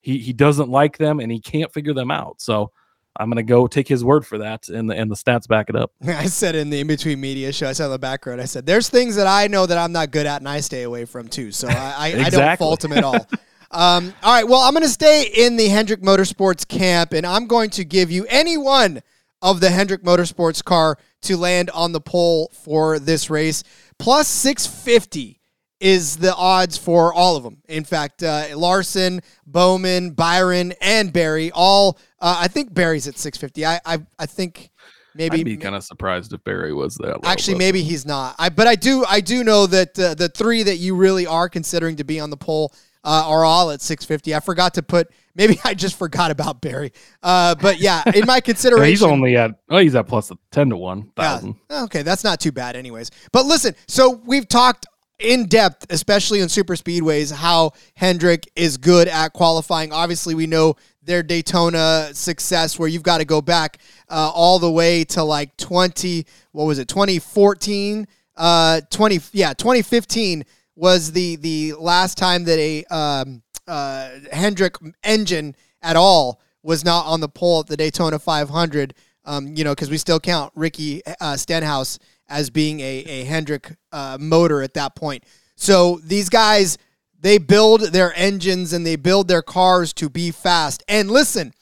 [0.00, 2.40] he he doesn't like them and he can't figure them out.
[2.40, 2.70] So
[3.16, 5.76] I'm gonna go take his word for that, and the and the stats back it
[5.76, 5.92] up.
[6.06, 8.64] I said in the in between media show, I said on the background, I said
[8.66, 11.28] there's things that I know that I'm not good at, and I stay away from
[11.28, 11.52] too.
[11.52, 12.42] So I I, exactly.
[12.42, 13.14] I don't fault him at all.
[13.70, 17.70] um, all right, well I'm gonna stay in the Hendrick Motorsports camp, and I'm going
[17.70, 19.02] to give you any one
[19.42, 23.62] of the Hendrick Motorsports car to land on the pole for this race,
[23.98, 25.40] plus 650
[25.80, 27.58] is the odds for all of them.
[27.68, 31.98] In fact, uh, Larson, Bowman, Byron, and Berry all.
[32.20, 33.66] Uh, I think Berry's at 650.
[33.66, 34.70] I I, I think
[35.14, 37.18] maybe I'd be kind of surprised if Berry was that.
[37.24, 38.36] Actually but- maybe he's not.
[38.38, 41.48] I but I do I do know that uh, the three that you really are
[41.48, 42.72] considering to be on the pole
[43.04, 44.34] uh, are all at 650.
[44.34, 45.10] I forgot to put.
[45.34, 46.92] Maybe I just forgot about Berry.
[47.22, 50.68] Uh, but yeah, in my Yeah, consideration, he's only at oh he's at plus ten
[50.70, 51.40] to one yeah.
[51.70, 53.10] Okay, that's not too bad, anyways.
[53.32, 54.86] But listen, so we've talked
[55.18, 59.92] in depth, especially in super speedways, how Hendrick is good at qualifying.
[59.92, 64.70] Obviously, we know their Daytona success, where you've got to go back uh, all the
[64.70, 66.26] way to like twenty.
[66.52, 66.88] What was it?
[66.88, 68.06] Twenty fourteen.
[68.36, 69.18] Uh, twenty.
[69.32, 75.96] Yeah, twenty fifteen was the the last time that a um, uh, Hendrick engine at
[75.96, 78.94] all was not on the pole at the Daytona 500.
[79.24, 83.76] Um, you know, because we still count Ricky uh, Stenhouse as being a, a Hendrick
[83.92, 85.24] uh, motor at that point.
[85.54, 86.76] So these guys,
[87.20, 90.82] they build their engines and they build their cars to be fast.
[90.88, 91.52] And listen,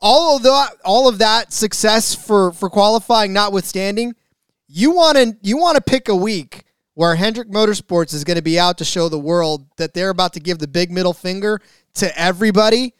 [0.00, 4.14] all of that, all of that success for for qualifying notwithstanding,
[4.66, 6.64] you want to you want to pick a week
[6.96, 10.32] where Hendrick Motorsports is going to be out to show the world that they're about
[10.32, 11.60] to give the big middle finger
[11.92, 12.94] to everybody.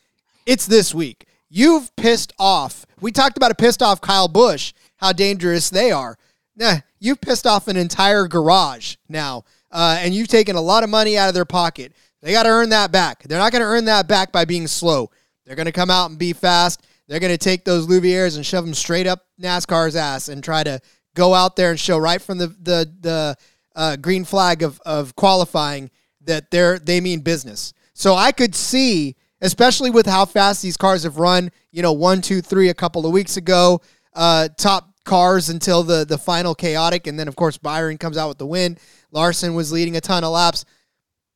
[0.45, 1.27] It's this week.
[1.49, 2.85] You've pissed off.
[3.01, 6.19] We talked about a pissed off Kyle Busch, how dangerous they are.
[6.57, 10.91] Nah, you've pissed off an entire garage now, uh, and you've taken a lot of
[10.91, 11.95] money out of their pocket.
[12.21, 13.23] They got to earn that back.
[13.23, 15.11] They're not going to earn that back by being slow.
[15.47, 16.87] They're going to come out and be fast.
[17.09, 20.63] They're going to take those louvers and shove them straight up NASCAR's ass and try
[20.65, 20.81] to
[21.15, 23.37] go out there and show right from the the the
[23.77, 25.91] uh, green flag of of qualifying
[26.23, 27.73] that they're they mean business.
[27.93, 32.21] So I could see, especially with how fast these cars have run, you know, one,
[32.21, 33.81] two, three a couple of weeks ago,
[34.15, 38.29] uh, top cars until the the final chaotic, and then of course Byron comes out
[38.29, 38.79] with the win.
[39.13, 40.65] Larson was leading a ton of laps.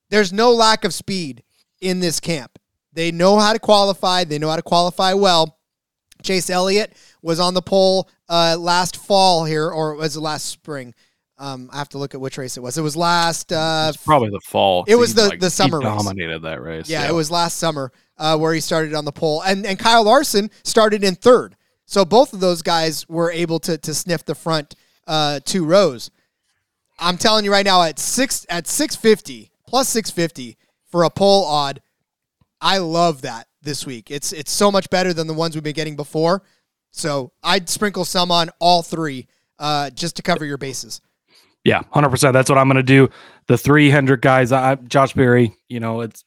[0.09, 1.44] There's no lack of speed
[1.81, 2.59] in this camp.
[2.92, 4.24] They know how to qualify.
[4.24, 5.59] They know how to qualify well.
[6.22, 10.94] Chase Elliott was on the pole uh, last fall here, or was it last spring?
[11.40, 12.76] Um, I have to look at which race it was.
[12.79, 13.50] It was last.
[13.53, 14.85] Uh, It's probably the fall.
[14.87, 15.87] it was He, the- the he summer race.
[15.88, 16.88] dominated that race.
[16.88, 20.05] yeah, it was last summer uh, where he started on the pole, and and Kyle
[20.05, 21.57] Larson started in third.
[21.87, 24.74] So both of those guys were able to to sniff the front
[25.07, 26.11] uh, two rows.
[26.98, 30.59] I'm telling you right now, at six at six fifty plus six fifty
[30.90, 31.81] for a pole odd,
[32.61, 34.11] I love that this week.
[34.11, 36.42] It's it's so much better than the ones we've been getting before.
[36.90, 39.26] So I'd sprinkle some on all three
[39.59, 41.00] uh, just to cover your bases.
[41.64, 42.33] Yeah, hundred percent.
[42.33, 43.09] That's what I'm gonna do.
[43.46, 45.55] The three Hendrick guys, I, Josh Berry.
[45.68, 46.25] You know, it's.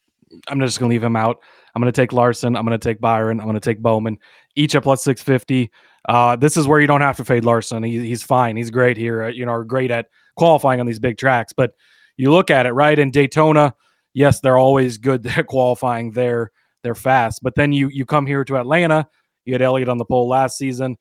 [0.48, 1.38] I'm just gonna leave him out.
[1.74, 2.56] I'm gonna take Larson.
[2.56, 3.40] I'm gonna take Byron.
[3.40, 4.18] I'm gonna take Bowman.
[4.54, 5.70] Each at plus six fifty.
[6.08, 7.82] Uh, this is where you don't have to fade Larson.
[7.82, 8.56] He, he's fine.
[8.56, 9.24] He's great here.
[9.24, 11.52] uh, You know, great at qualifying on these big tracks.
[11.52, 11.72] But
[12.16, 13.74] you look at it right in Daytona.
[14.12, 16.12] Yes, they're always good at qualifying.
[16.12, 16.52] They're
[16.84, 17.40] they're fast.
[17.42, 19.08] But then you you come here to Atlanta.
[19.44, 20.96] You had Elliott on the pole last season.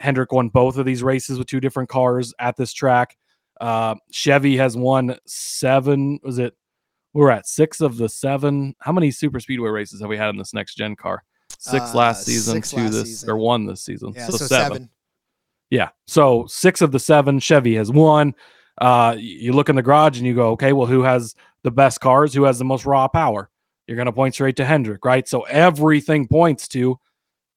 [0.00, 3.16] Hendrick won both of these races with two different cars at this track.
[3.60, 6.18] Uh, Chevy has won seven.
[6.22, 6.54] Was it?
[7.14, 8.74] We're at six of the seven.
[8.80, 11.24] How many super speedway races have we had in this next gen car?
[11.58, 13.30] Six Uh, last season, six two last this season.
[13.30, 14.12] or one this season.
[14.14, 14.72] Yeah, so, so, seven.
[14.72, 14.90] seven.
[15.70, 15.88] Yeah.
[16.06, 18.34] So six of the seven Chevy has won.
[18.80, 22.00] Uh, you look in the garage and you go, okay, well, who has the best
[22.00, 22.32] cars?
[22.32, 23.50] Who has the most raw power?
[23.86, 25.26] You're going to point straight to Hendrick, right?
[25.26, 26.98] So everything points to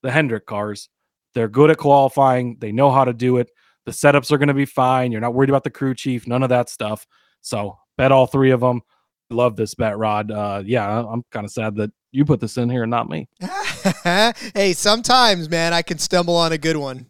[0.02, 0.90] the Hendrick cars.
[1.36, 2.58] They're good at qualifying.
[2.60, 3.52] They know how to do it.
[3.86, 5.12] The setups are going to be fine.
[5.12, 7.08] You're not worried about the crew chief, none of that stuff.
[7.42, 8.82] So bet all three of them.
[9.30, 10.30] Love this bet, Rod.
[10.30, 13.28] Uh, yeah, I'm kind of sad that you put this in here and not me.
[14.04, 17.08] hey, sometimes, man, I can stumble on a good one.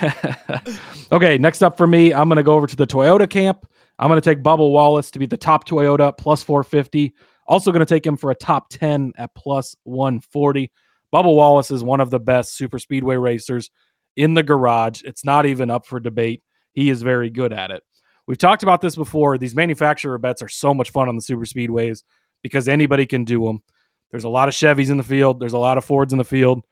[1.12, 3.66] okay, next up for me, I'm going to go over to the Toyota camp.
[3.98, 7.12] I'm going to take Bubba Wallace to be the top Toyota plus 450.
[7.46, 10.70] Also going to take him for a top 10 at plus 140.
[11.12, 13.70] Bubba Wallace is one of the best super speedway racers
[14.16, 15.02] in the garage.
[15.04, 16.42] It's not even up for debate.
[16.72, 17.82] He is very good at it.
[18.26, 19.38] We've talked about this before.
[19.38, 22.02] These manufacturer bets are so much fun on the super speedways
[22.42, 23.62] because anybody can do them.
[24.10, 26.24] There's a lot of Chevys in the field, there's a lot of Fords in the
[26.24, 26.64] field.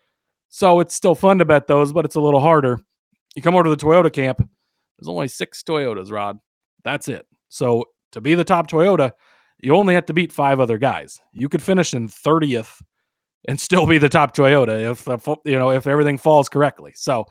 [0.49, 2.81] So it's still fun to bet those, but it's a little harder.
[3.37, 4.39] You come over to the Toyota camp,
[4.99, 6.39] there's only six Toyotas, Rod.
[6.85, 7.27] That's it.
[7.49, 9.13] So to be the top Toyota,
[9.61, 11.21] you only have to beat five other guys.
[11.33, 12.81] You could finish in 30th
[13.49, 16.93] and still be the top Toyota if you know if everything falls correctly.
[16.95, 17.27] So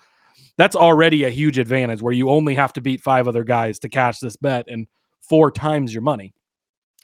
[0.58, 3.90] that's already a huge advantage where you only have to beat five other guys to
[3.90, 4.88] cash this bet and
[5.22, 6.34] four times your money.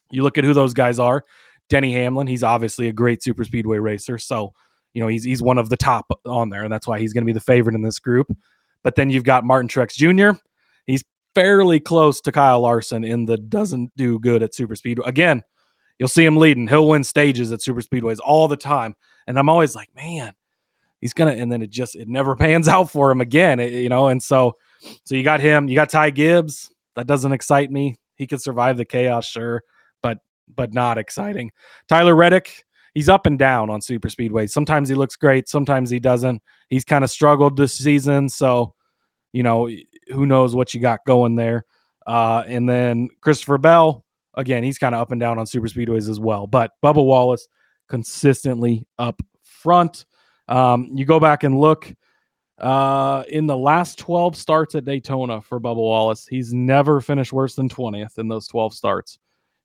[0.09, 1.23] You look at who those guys are.
[1.69, 4.17] Denny Hamlin, he's obviously a great super speedway racer.
[4.17, 4.53] So,
[4.93, 7.23] you know, he's he's one of the top on there, and that's why he's going
[7.23, 8.35] to be the favorite in this group.
[8.83, 10.37] But then you've got Martin Truex Jr.
[10.87, 11.03] He's
[11.35, 14.99] fairly close to Kyle Larson in the doesn't do good at super speed.
[15.05, 15.43] Again,
[15.99, 16.67] you'll see him leading.
[16.67, 18.95] He'll win stages at super speedways all the time.
[19.27, 20.33] And I'm always like, man,
[21.03, 23.89] he's gonna and then it just it never pans out for him again it, you
[23.89, 24.07] know?
[24.07, 24.57] And so
[25.03, 26.71] so you got him you got ty gibbs.
[26.95, 27.97] That doesn't excite me.
[28.15, 29.63] He could survive the chaos sure
[30.01, 30.19] but
[30.55, 31.51] but not exciting.
[31.87, 35.99] Tyler reddick he's up and down on super speedway sometimes he looks great sometimes he
[35.99, 36.41] doesn't.
[36.69, 38.73] He's kind of struggled this season so
[39.31, 39.69] you know
[40.07, 41.65] who knows what you got going there.
[42.07, 44.03] Uh and then christopher bell
[44.35, 47.47] again he's kind of up and down on super speedways as well but bubba wallace
[47.89, 50.05] consistently up front
[50.47, 51.93] um, you go back and look
[52.59, 57.55] uh, in the last 12 starts at Daytona for Bubba Wallace, he's never finished worse
[57.55, 59.17] than 20th in those 12 starts.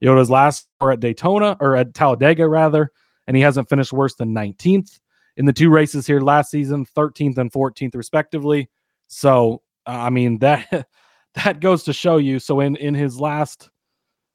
[0.02, 2.90] Yoda's last or at Daytona or at Talladega rather,
[3.26, 5.00] and he hasn't finished worse than 19th
[5.36, 8.68] in the two races here last season, 13th and 14th respectively.
[9.06, 10.88] So uh, I mean that
[11.44, 12.38] that goes to show you.
[12.38, 13.70] So in in his last,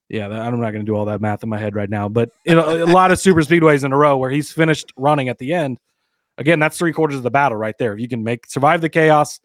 [0.10, 2.30] yeah, I'm not going to do all that math in my head right now, but
[2.46, 5.38] in a, a lot of super speedways in a row where he's finished running at
[5.38, 5.78] the end,
[6.38, 7.94] again, that's three quarters of the battle right there.
[7.94, 9.40] If you can make survive the chaos,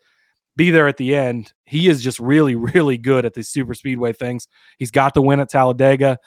[0.57, 4.12] be there at the end, he is just really, really good at these super speedway
[4.12, 4.49] things.
[4.79, 6.18] He's got the win at Talladega.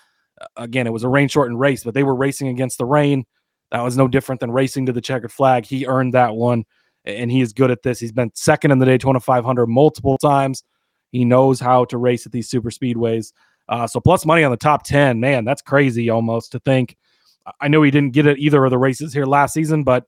[0.56, 3.26] Again, it was a rain shortened race, but they were racing against the rain.
[3.72, 5.66] That was no different than racing to the checkered flag.
[5.66, 6.66] He earned that one,
[7.06, 8.00] and he is good at this.
[8.00, 10.64] He's been second in the Daytona 500 multiple times.
[11.12, 13.34] He knows how to race at these super speedways.
[13.72, 16.98] Uh, so plus money on the top 10, man, that's crazy almost to think.
[17.62, 20.06] I know he didn't get it either of the races here last season, but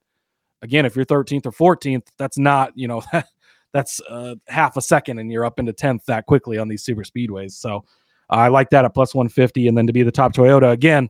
[0.60, 3.02] again, if you're 13th or 14th, that's not, you know,
[3.72, 7.04] that's uh, half a second and you're up into 10th that quickly on these super
[7.04, 7.52] speedways.
[7.52, 7.86] So
[8.28, 9.66] I like that at plus 150.
[9.66, 11.08] And then to be the top Toyota, again,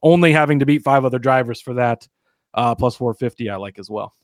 [0.00, 2.06] only having to beat five other drivers for that,
[2.54, 4.14] uh, plus 450, I like as well.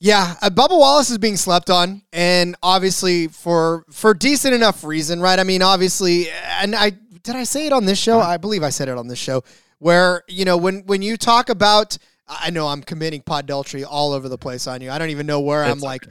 [0.00, 5.20] Yeah, uh, Bubba Wallace is being slept on, and obviously for for decent enough reason,
[5.20, 5.38] right?
[5.38, 6.28] I mean, obviously,
[6.60, 6.92] and I
[7.24, 8.20] did I say it on this show?
[8.20, 9.42] I believe I said it on this show,
[9.78, 14.30] where you know when when you talk about I know I'm committing podultry all over
[14.30, 14.90] the place on you.
[14.90, 16.06] I don't even know where I'm like.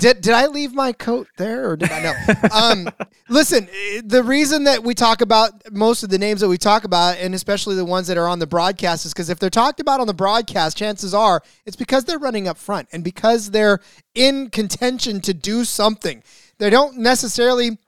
[0.00, 2.14] did did I leave my coat there or did I know?
[2.52, 2.88] um,
[3.28, 3.68] listen,
[4.04, 7.36] the reason that we talk about most of the names that we talk about, and
[7.36, 10.08] especially the ones that are on the broadcast, is because if they're talked about on
[10.08, 13.78] the broadcast, chances are it's because they're running up front and because they're
[14.16, 16.22] in contention to do something.
[16.58, 17.78] They don't necessarily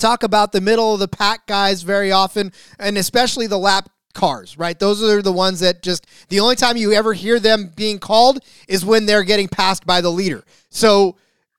[0.00, 4.58] talk about the middle of the pack guys very often, and especially the lap cars,
[4.58, 4.78] right?
[4.78, 8.40] Those are the ones that just the only time you ever hear them being called
[8.68, 10.44] is when they're getting passed by the leader.
[10.70, 11.16] So,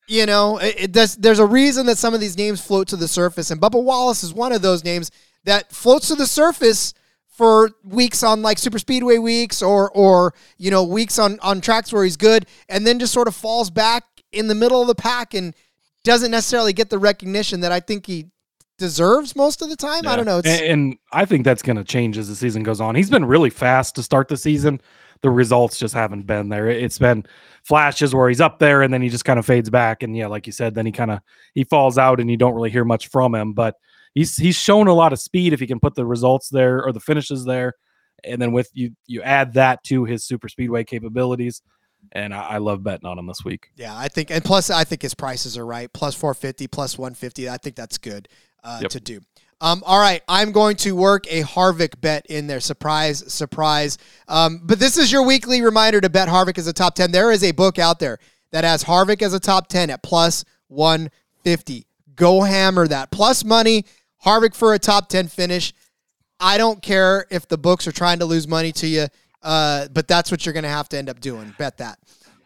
[0.08, 3.08] you know, it, it there's a reason that some of these names float to the
[3.08, 5.12] surface, and Bubba Wallace is one of those names
[5.46, 6.94] that floats to the surface
[7.28, 11.92] for weeks on like super speedway weeks or or you know weeks on on tracks
[11.92, 14.96] where he's good and then just sort of falls back in the middle of the
[14.96, 15.56] pack and
[16.04, 18.28] doesn't necessarily get the recognition that I think he
[18.78, 20.06] deserves most of the time.
[20.06, 20.12] Yeah.
[20.12, 20.38] I don't know.
[20.38, 22.96] And, and, I think that's going to change as the season goes on.
[22.96, 24.82] He's been really fast to start the season.
[25.22, 26.68] The results just haven't been there.
[26.68, 27.26] It's been
[27.64, 30.02] flashes where he's up there and then he just kind of fades back.
[30.02, 31.20] And yeah, like you said, then he kind of
[31.54, 33.54] he falls out and you don't really hear much from him.
[33.54, 33.76] But
[34.16, 36.92] he's he's shown a lot of speed if he can put the results there or
[36.92, 37.74] the finishes there.
[38.24, 41.62] And then with you you add that to his super speedway capabilities
[42.12, 43.72] and I, I, love betting on him this week.
[43.76, 45.92] Yeah, I think, and plus, I think his prices are right.
[45.92, 47.50] Plus 450, plus 150.
[47.50, 48.28] I think that's good
[48.64, 48.92] uh, yep.
[48.92, 49.22] to do.
[49.62, 52.60] Um, all right, I'm going to work a Harvick bet in there.
[52.60, 54.00] Surprise, surprise.
[54.28, 57.12] Um, but this is your weekly reminder to bet Harvick as a top 10.
[57.12, 58.18] There is a book out there
[58.52, 61.86] that has Harvick as a top 10 at plus 150.
[62.16, 63.12] Go hammer that.
[63.12, 63.86] Plus money,
[64.26, 65.74] Harvick for a top 10 finish.
[66.40, 69.08] I don't care if the books are trying to lose money to you,
[69.44, 71.54] uh, but that's what you're going to have to end up doing.
[71.58, 72.00] Bet that.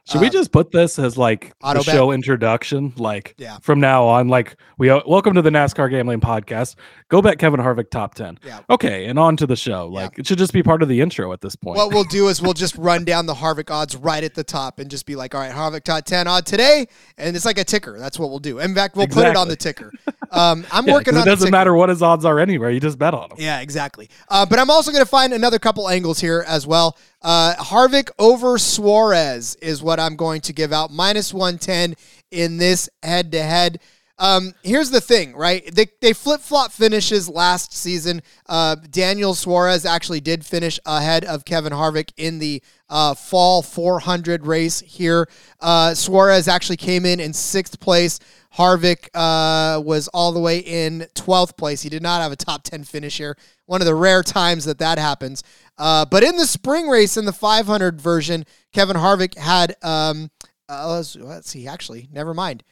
[0.08, 2.94] Should we Uh, just put this as like auto the show introduction?
[2.96, 3.58] Like Yeah.
[3.64, 6.76] from now on, like we uh, welcome to the NASCAR gambling podcast.
[7.10, 8.38] Go bet Kevin Harvick top 10.
[8.46, 8.60] Yeah.
[8.70, 9.08] Okay.
[9.08, 9.90] And on to the show.
[9.92, 10.02] Yeah.
[10.04, 11.78] Like it should just be part of the intro at this point.
[11.78, 14.78] What we'll do is we'll just run down the Harvick odds right at the top
[14.78, 16.88] and just be like, all right, Harvick top 10 odd today.
[17.18, 17.98] And it's like a ticker.
[17.98, 18.60] That's what we'll do.
[18.60, 19.92] In fact, we'll put it on the ticker.
[20.32, 22.70] Um, I'm Yeah, working on it doesn't matter what his odds are anywhere.
[22.72, 23.38] You just bet on them.
[23.40, 24.10] Yeah, exactly.
[24.30, 26.98] Uh, but I'm also going to find another couple angles here as well.
[27.22, 30.92] Uh, Harvick over Suarez is what I'm going to give out.
[30.92, 31.96] Minus 110
[32.32, 33.80] in this head to head.
[34.18, 35.70] Um, here's the thing, right?
[35.74, 38.22] They, they flip flop finishes last season.
[38.48, 44.46] Uh, Daniel Suarez actually did finish ahead of Kevin Harvick in the uh, fall 400
[44.46, 45.28] race here.
[45.60, 48.20] Uh, Suarez actually came in in sixth place.
[48.58, 51.82] Harvick uh, was all the way in 12th place.
[51.82, 53.38] He did not have a top 10 finish here.
[53.66, 55.44] One of the rare times that that happens.
[55.78, 60.32] Uh, but in the spring race, in the 500 version, Kevin Harvick had, um,
[60.70, 62.64] uh, let's, let's see, actually, never mind.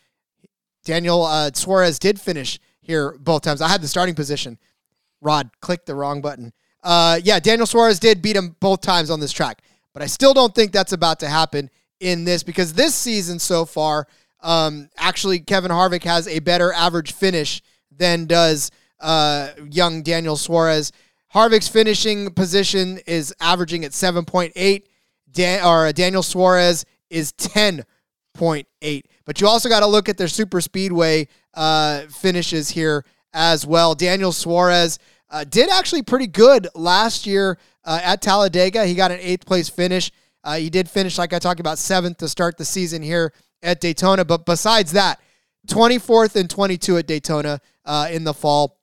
[0.85, 3.61] Daniel uh, Suarez did finish here both times.
[3.61, 4.57] I had the starting position.
[5.21, 6.53] Rod clicked the wrong button.
[6.81, 9.61] Uh, yeah, Daniel Suarez did beat him both times on this track,
[9.93, 11.69] but I still don't think that's about to happen
[12.01, 14.07] in this because this season so far,
[14.43, 18.69] um, actually Kevin Harvick has a better average finish than does
[18.99, 20.91] uh, young Daniel Suarez.
[21.33, 24.83] Harvick's finishing position is averaging at 7.8.
[25.31, 29.03] Dan- or uh, Daniel Suarez is 10.8.
[29.25, 33.95] But you also got to look at their super speedway uh, finishes here as well.
[33.95, 34.99] Daniel Suarez
[35.31, 38.85] uh, did actually pretty good last year uh, at Talladega.
[38.85, 40.11] He got an eighth place finish.
[40.43, 43.33] Uh, he did finish, like I talked about, seventh to start the season here
[43.63, 44.25] at Daytona.
[44.25, 45.19] But besides that,
[45.67, 48.79] 24th and 22 at Daytona uh, in the fall,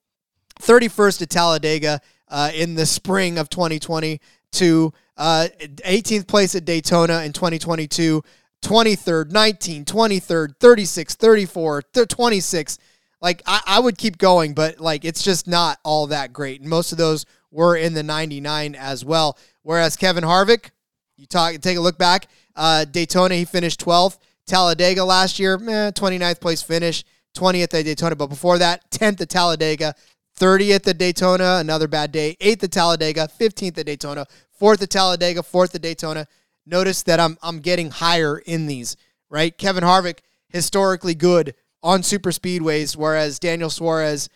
[0.61, 7.33] 31st at Talladega uh, in the spring of 2022, uh, 18th place at Daytona in
[7.33, 8.22] 2022,
[8.62, 12.78] 23rd, 19, 23rd, 36, 34, th- 26.
[13.20, 16.61] Like I, I would keep going, but like it's just not all that great.
[16.61, 19.39] And most of those were in the 99 as well.
[19.62, 20.70] Whereas Kevin Harvick,
[21.16, 24.18] you talk take a look back, uh, Daytona he finished 12th.
[24.51, 28.16] Talladega last year, eh, 29th place finish, 20th at Daytona.
[28.16, 29.94] But before that, 10th at Talladega,
[30.36, 32.36] 30th at Daytona, another bad day.
[32.40, 34.26] 8th at Talladega, 15th at Daytona,
[34.61, 36.26] 4th at Talladega, 4th at Daytona.
[36.66, 38.96] Notice that I'm I'm getting higher in these,
[39.28, 39.57] right?
[39.57, 44.28] Kevin Harvick historically good on super speedways whereas Daniel Suarez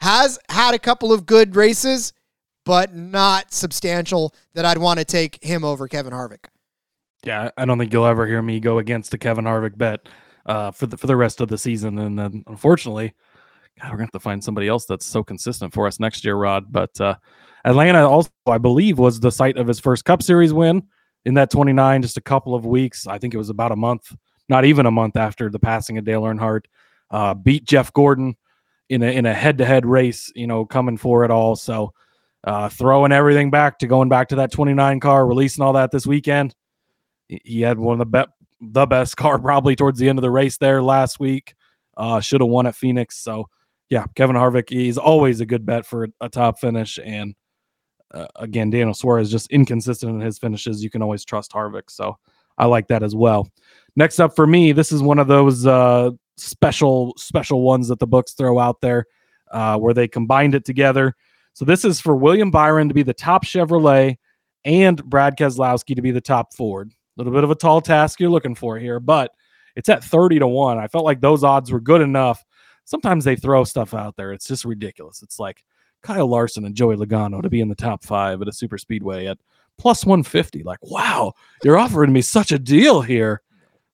[0.00, 2.12] has had a couple of good races
[2.64, 6.44] but not substantial that I'd want to take him over Kevin Harvick.
[7.24, 10.08] Yeah, I don't think you'll ever hear me go against the Kevin Harvick bet
[10.46, 11.98] uh, for the for the rest of the season.
[11.98, 13.14] And then unfortunately,
[13.80, 16.36] God, we're gonna have to find somebody else that's so consistent for us next year,
[16.36, 16.70] Rod.
[16.70, 17.16] But uh,
[17.64, 20.82] Atlanta also, I believe, was the site of his first Cup Series win
[21.24, 22.02] in that 29.
[22.02, 24.14] Just a couple of weeks, I think it was about a month,
[24.48, 26.66] not even a month after the passing of Dale Earnhardt.
[27.10, 28.36] Uh, beat Jeff Gordon
[28.88, 31.56] in a in a head to head race, you know, coming for it all.
[31.56, 31.92] So
[32.44, 36.06] uh, throwing everything back to going back to that 29 car, releasing all that this
[36.06, 36.54] weekend.
[37.28, 38.28] He- had one of the bet
[38.60, 41.54] the best car probably towards the end of the race there last week.
[41.96, 43.16] Uh, should have won at Phoenix.
[43.16, 43.48] So
[43.90, 46.98] yeah, Kevin Harvick, he's always a good bet for a, top finish.
[47.04, 47.34] And
[48.12, 50.82] uh, again, Daniel Suarez is just inconsistent in his finishes.
[50.82, 51.90] You can always trust Harvick.
[51.90, 52.16] So
[52.56, 53.48] I like that as well.
[53.96, 58.06] Next up for me, this is one of those uh, special special ones that the
[58.06, 59.06] books throw out there
[59.50, 61.14] uh, where they combined it together.
[61.54, 64.16] So this is for William Byron to be the top Chevrolet
[64.64, 66.92] and Brad Keselowski to be the top Ford.
[67.18, 69.32] Little bit of a tall task you're looking for here, but
[69.74, 70.78] it's at 30 to 1.
[70.78, 72.44] I felt like those odds were good enough.
[72.84, 74.32] Sometimes they throw stuff out there.
[74.32, 75.22] It's just ridiculous.
[75.22, 75.64] It's like
[76.02, 79.26] Kyle Larson and Joey Logano to be in the top five at a super speedway
[79.26, 79.38] at
[79.78, 80.62] plus 150.
[80.62, 81.32] Like, wow,
[81.64, 83.42] you're offering me such a deal here.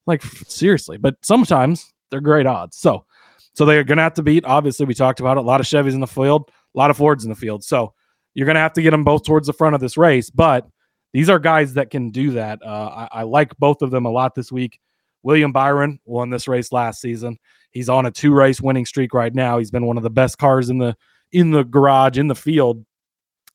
[0.05, 0.97] Like, seriously.
[0.97, 2.77] But sometimes they're great odds.
[2.77, 3.05] So,
[3.53, 5.65] so they're going to have to beat, obviously, we talked about it, a lot of
[5.65, 7.63] Chevys in the field, a lot of Fords in the field.
[7.63, 7.93] So
[8.35, 10.29] you're going to have to get them both towards the front of this race.
[10.29, 10.67] But
[11.15, 12.59] these are guys that can do that.
[12.61, 14.81] Uh, I, I like both of them a lot this week.
[15.23, 17.37] William Byron won this race last season.
[17.71, 19.57] He's on a two race winning streak right now.
[19.57, 20.93] He's been one of the best cars in the
[21.31, 22.85] in the garage in the field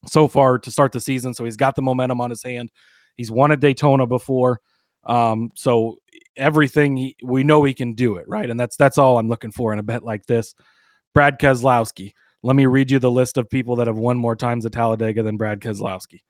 [0.06, 1.34] so far to start the season.
[1.34, 2.70] So he's got the momentum on his hand.
[3.18, 4.62] He's won at Daytona before.
[5.04, 5.98] Um, so
[6.38, 8.48] everything he, we know he can do it, right?
[8.48, 10.54] And that's that's all I'm looking for in a bet like this.
[11.12, 12.14] Brad Keselowski.
[12.42, 15.22] Let me read you the list of people that have won more times at Talladega
[15.22, 16.20] than Brad Keselowski.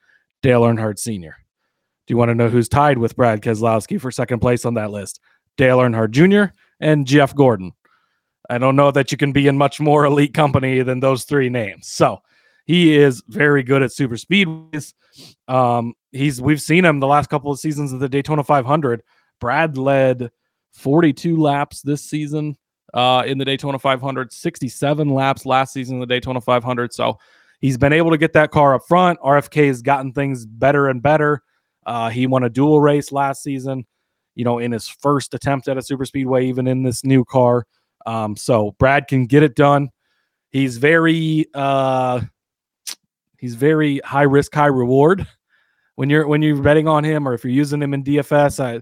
[0.42, 1.36] Dale Earnhardt Sr.
[2.06, 4.90] Do you want to know who's tied with Brad Keselowski for second place on that
[4.90, 5.20] list?
[5.56, 6.52] Dale Earnhardt Jr.
[6.80, 7.72] and Jeff Gordon.
[8.48, 11.48] I don't know that you can be in much more elite company than those three
[11.48, 11.86] names.
[11.86, 12.20] So
[12.64, 14.94] he is very good at super speedways.
[15.46, 19.02] Um, he's we've seen him the last couple of seasons of the Daytona 500
[19.40, 20.30] Brad led
[20.74, 22.56] 42 laps this season
[22.94, 26.92] uh, in the Daytona 500, 67 laps last season in the Daytona 500.
[26.92, 27.18] So
[27.60, 29.20] he's been able to get that car up front.
[29.20, 31.42] RFK has gotten things better and better.
[31.86, 33.86] Uh, he won a dual race last season,
[34.34, 37.66] you know, in his first attempt at a super speedway, even in this new car.
[38.06, 39.90] Um, so Brad can get it done.
[40.50, 42.22] He's very uh,
[43.38, 45.26] he's very high risk, high reward.
[45.94, 48.80] When you're when you're betting on him, or if you're using him in DFS, I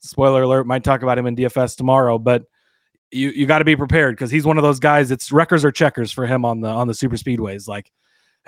[0.00, 2.44] spoiler alert, might talk about him in DFS tomorrow, but
[3.10, 5.10] you you got to be prepared because he's one of those guys.
[5.10, 7.66] It's wreckers or checkers for him on the on the super speedways.
[7.68, 7.90] Like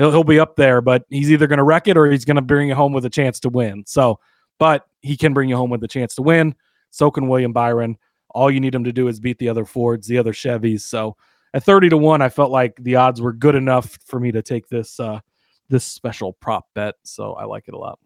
[0.02, 2.36] he'll he'll be up there, but he's either going to wreck it or he's going
[2.36, 3.84] to bring you home with a chance to win.
[3.86, 4.18] So,
[4.58, 6.54] but he can bring you home with a chance to win.
[6.90, 7.96] So can William Byron.
[8.30, 10.80] All you need him to do is beat the other Fords, the other Chevys.
[10.80, 11.16] So
[11.54, 14.42] at 30 to 1, I felt like the odds were good enough for me to
[14.42, 15.20] take this uh
[15.68, 16.96] this special prop bet.
[17.02, 17.98] So I like it a lot.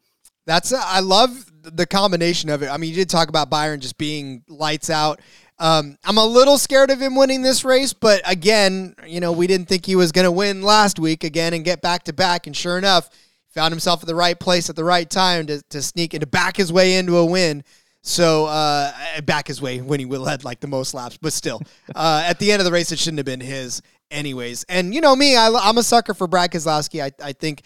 [0.46, 2.68] That's I love the combination of it.
[2.68, 5.20] I mean, you did talk about Byron just being lights out.
[5.58, 9.46] Um, I'm a little scared of him winning this race, but again, you know, we
[9.46, 12.46] didn't think he was going to win last week again and get back to back,
[12.46, 13.08] and sure enough,
[13.48, 16.26] found himself at the right place at the right time to, to sneak and to
[16.26, 17.64] back his way into a win.
[18.02, 18.92] So uh,
[19.22, 21.60] back his way when he will had like the most laps, but still,
[21.94, 24.64] uh, at the end of the race, it shouldn't have been his anyways.
[24.68, 27.02] And you know me, I, am a sucker for Brad Keselowski.
[27.02, 27.62] I, I think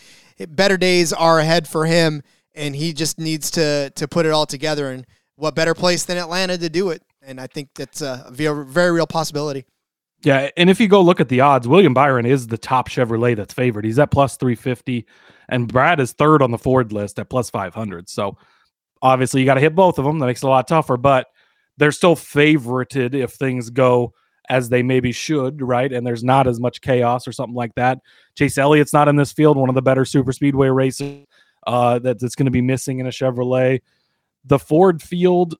[0.49, 2.22] better days are ahead for him,
[2.55, 4.91] and he just needs to to put it all together.
[4.91, 7.03] And what better place than Atlanta to do it?
[7.23, 9.64] And I think that's a very, real possibility.
[10.23, 13.37] Yeah, and if you go look at the odds, William Byron is the top Chevrolet
[13.37, 13.85] that's favored.
[13.85, 15.07] He's at plus 350,
[15.49, 18.09] and Brad is third on the Ford list at plus 500.
[18.09, 18.37] So
[19.03, 20.18] Obviously, you got to hit both of them.
[20.18, 21.29] That makes it a lot tougher, but
[21.79, 24.12] they're still favorited if things go
[24.49, 25.93] as they maybe should, right?
[25.93, 28.01] And there's not as much chaos or something like that.
[28.37, 31.25] Chase Elliott's not in this field, one of the better super speedway racers
[31.66, 33.81] uh, that, that's going to be missing in a Chevrolet.
[34.45, 35.55] The Ford field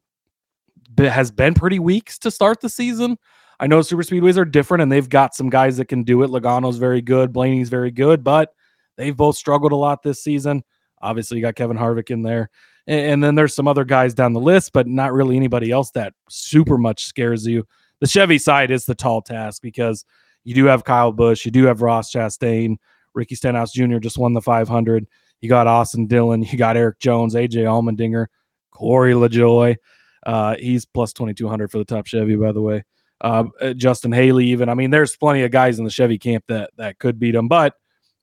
[1.09, 3.19] has been pretty weak to start the season.
[3.59, 6.31] I know super speedways are different and they've got some guys that can do it.
[6.31, 8.55] Logano's very good, Blaney's very good, but
[8.97, 10.65] they've both struggled a lot this season.
[11.03, 12.51] Obviously, you got Kevin Harvick in there.
[12.87, 16.13] And, then there's some other guys down the list, but not really anybody else that
[16.29, 17.67] super much scares you.
[18.01, 20.05] The Chevy side is the tall task because
[20.43, 22.79] you do have Kyle Busch, you do have Ross Chastain,
[23.15, 23.99] Ricky Stenhouse Jr.
[23.99, 25.07] just won the 500.
[25.41, 28.27] You got Austin Dillon, you got Erik Jones, AJ Allmendinger,
[28.71, 29.77] Corey LaJoie.
[30.25, 32.85] Uh, he's plus 2200 for the top Chevy, by the way.
[33.21, 34.69] Uh, uh, Justin Haley, even.
[34.69, 37.49] I mean, there's plenty of guys in the Chevy camp that that could beat him,
[37.49, 37.75] but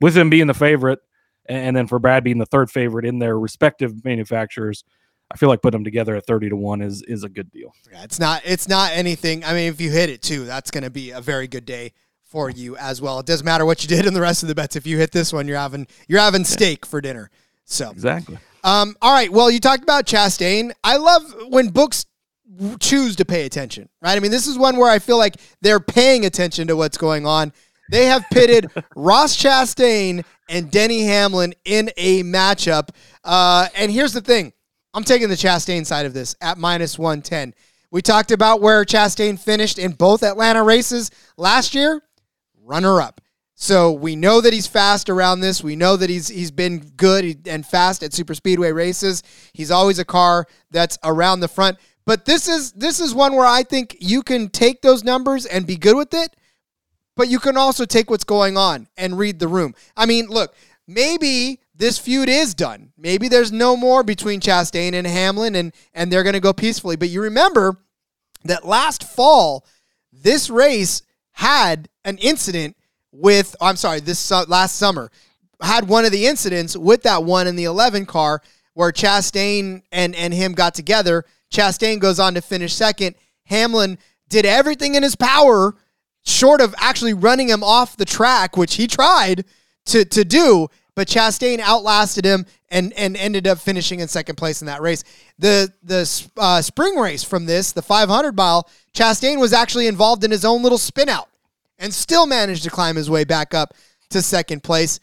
[0.01, 0.99] with him being the favorite,
[1.47, 4.83] and then for Brad being the third favorite in their respective manufacturers,
[5.31, 7.73] I feel like putting them together at 30 to 1 is is a good deal.
[7.91, 9.43] Yeah, it's not it's not anything.
[9.43, 11.93] I mean, if you hit it too, that's going to be a very good day
[12.23, 13.19] for you as well.
[13.19, 14.75] It doesn't matter what you did in the rest of the bets.
[14.75, 17.29] If you hit this one, you're having you're having steak for dinner.
[17.65, 18.37] So Exactly.
[18.67, 20.73] Um all right, well, you talked about Chastain.
[20.83, 22.05] I love when books
[22.81, 24.17] choose to pay attention, right?
[24.17, 27.25] I mean, this is one where I feel like they're paying attention to what's going
[27.25, 27.53] on.
[27.91, 32.89] They have pitted Ross Chastain and Denny Hamlin in a matchup.
[33.23, 34.51] Uh, and here's the thing
[34.93, 37.53] I'm taking the Chastain side of this at minus 110.
[37.89, 42.01] We talked about where Chastain finished in both Atlanta races last year,
[42.63, 43.21] runner up.
[43.59, 45.63] So we know that he's fast around this.
[45.63, 49.23] We know that he's he's been good and fast at super speedway races.
[49.51, 51.77] He's always a car that's around the front.
[52.05, 55.65] But this is this is one where I think you can take those numbers and
[55.65, 56.35] be good with it
[57.17, 59.73] but you can also take what's going on and read the room.
[59.97, 60.55] I mean, look,
[60.87, 62.93] maybe this feud is done.
[62.95, 66.95] Maybe there's no more between Chastain and Hamlin and and they're going to go peacefully.
[66.95, 67.77] But you remember
[68.45, 69.65] that last fall
[70.13, 71.01] this race
[71.31, 72.76] had an incident
[73.17, 75.11] with I'm sorry, this last summer
[75.61, 78.41] had one of the incidents with that one in the 11 car
[78.73, 81.25] where Chastain and and him got together.
[81.51, 83.15] Chastain goes on to finish second.
[83.45, 83.97] Hamlin
[84.29, 85.75] did everything in his power
[86.27, 89.45] short of actually running him off the track, which he tried
[89.85, 94.61] to, to do, but Chastain outlasted him and, and ended up finishing in second place
[94.61, 95.05] in that race.
[95.39, 100.31] The the uh, spring race from this, the 500 mile, Chastain was actually involved in
[100.31, 101.29] his own little spin out
[101.79, 103.73] and still managed to climb his way back up
[104.09, 104.99] to second place.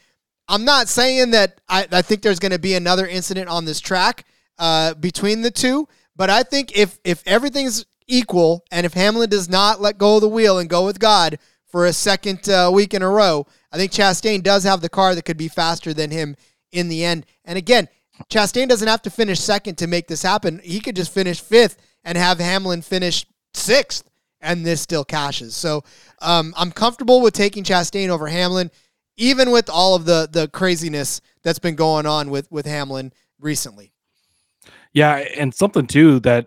[0.49, 3.81] I'm not saying that I, I think there's going to be another incident on this
[3.81, 4.27] track
[4.59, 8.64] uh, between the two, but I think if if everything's equal.
[8.70, 11.87] And if Hamlin does not let go of the wheel and go with God for
[11.87, 15.25] a second uh, week in a row, I think Chastain does have the car that
[15.25, 16.37] could be faster than him
[16.72, 17.27] in the end.
[17.45, 17.89] And again,
[18.31, 20.61] Chastain doesn't have to finish second to make this happen.
[20.62, 24.09] He could just finish fifth and have Hamlin finish sixth,
[24.45, 25.57] and this still cashes.
[25.57, 25.82] So
[26.20, 28.70] um, I'm comfortable with taking Chastain over Hamlin,
[29.16, 33.92] even with all of the the craziness that's been going on with with Hamlin recently.
[34.92, 36.47] Yeah, and something too that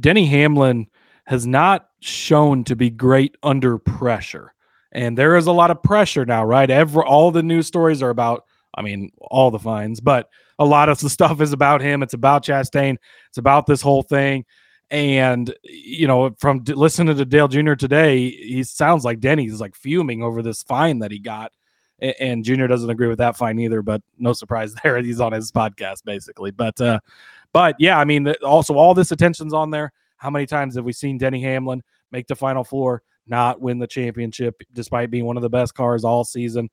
[0.00, 0.88] Denny Hamlin
[1.26, 4.52] has not shown to be great under pressure.
[4.92, 6.68] And there is a lot of pressure now, right?
[6.70, 10.28] Every all the news stories are about, I mean, all the fines, but
[10.58, 12.02] a lot of the stuff is about him.
[12.02, 12.96] It's about Chastain.
[13.28, 14.44] It's about this whole thing.
[14.90, 17.74] And you know, from d- listening to Dale Jr.
[17.74, 21.52] today, he sounds like Denny's like fuming over this fine that he got.
[22.02, 24.98] A- And Junior doesn't agree with that fine either, but no surprise there.
[25.02, 26.50] He's on his podcast basically.
[26.50, 27.00] But uh,
[27.52, 29.92] but yeah, I mean, also all this attention's on there.
[30.16, 31.82] How many times have we seen Denny Hamlin
[32.12, 36.04] make the final four, not win the championship, despite being one of the best cars
[36.04, 36.68] all season?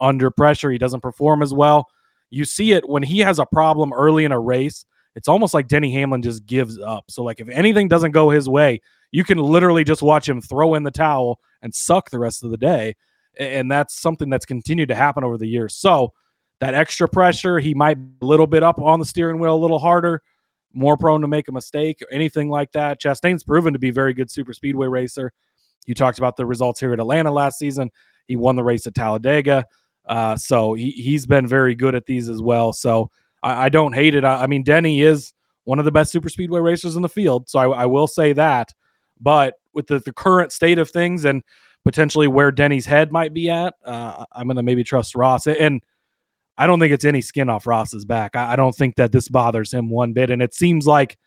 [0.00, 1.86] Under pressure, he doesn't perform as well.
[2.30, 4.84] You see it when he has a problem early in a race.
[5.14, 7.04] It's almost like Denny Hamlin just gives up.
[7.08, 10.74] So, like, if anything doesn't go his way, you can literally just watch him throw
[10.74, 12.96] in the towel and suck the rest of the day.
[13.38, 15.74] And that's something that's continued to happen over the years.
[15.74, 16.12] So,
[16.60, 19.80] that extra pressure, he might a little bit up on the steering wheel a little
[19.80, 20.22] harder,
[20.72, 23.00] more prone to make a mistake or anything like that.
[23.00, 25.32] Chastain's proven to be a very good super speedway racer.
[25.86, 27.90] You talked about the results here at Atlanta last season.
[28.28, 29.66] He won the race at Talladega.
[30.06, 32.72] Uh, so he, he's been very good at these as well.
[32.72, 33.10] So
[33.42, 34.24] I, I don't hate it.
[34.24, 35.32] I, I mean, Denny is
[35.64, 37.48] one of the best super speedway racers in the field.
[37.48, 38.72] So I, I will say that.
[39.20, 41.42] But with the, the current state of things and
[41.84, 45.46] potentially where Denny's head might be at, uh, I'm going to maybe trust Ross.
[45.46, 45.82] And
[46.58, 48.36] I don't think it's any skin off Ross's back.
[48.36, 50.30] I, I don't think that this bothers him one bit.
[50.30, 51.18] And it seems like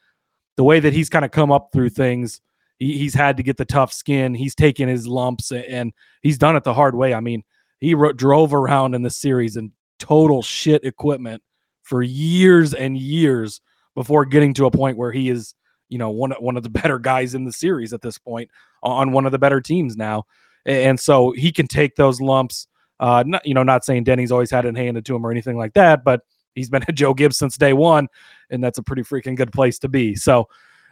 [0.58, 2.42] the way that he's kind of come up through things,
[2.78, 4.34] he, he's had to get the tough skin.
[4.34, 7.14] He's taken his lumps and he's done it the hard way.
[7.14, 7.44] I mean,
[7.80, 11.42] he ro- drove around in the series in total shit equipment
[11.86, 13.62] for years and years
[13.94, 15.54] before getting to a point where he is,
[15.88, 18.50] you know, one one of the better guys in the series at this point
[18.84, 20.24] on one of the better teams now.
[20.66, 22.68] And so he can take those lumps.
[23.00, 25.58] Uh, not, you know, not saying Denny's always had it handed to him or anything
[25.58, 26.22] like that, but
[26.56, 28.08] he's been a Joe Gibbs since day one,
[28.50, 30.16] and that's a pretty freaking good place to be.
[30.16, 30.48] So,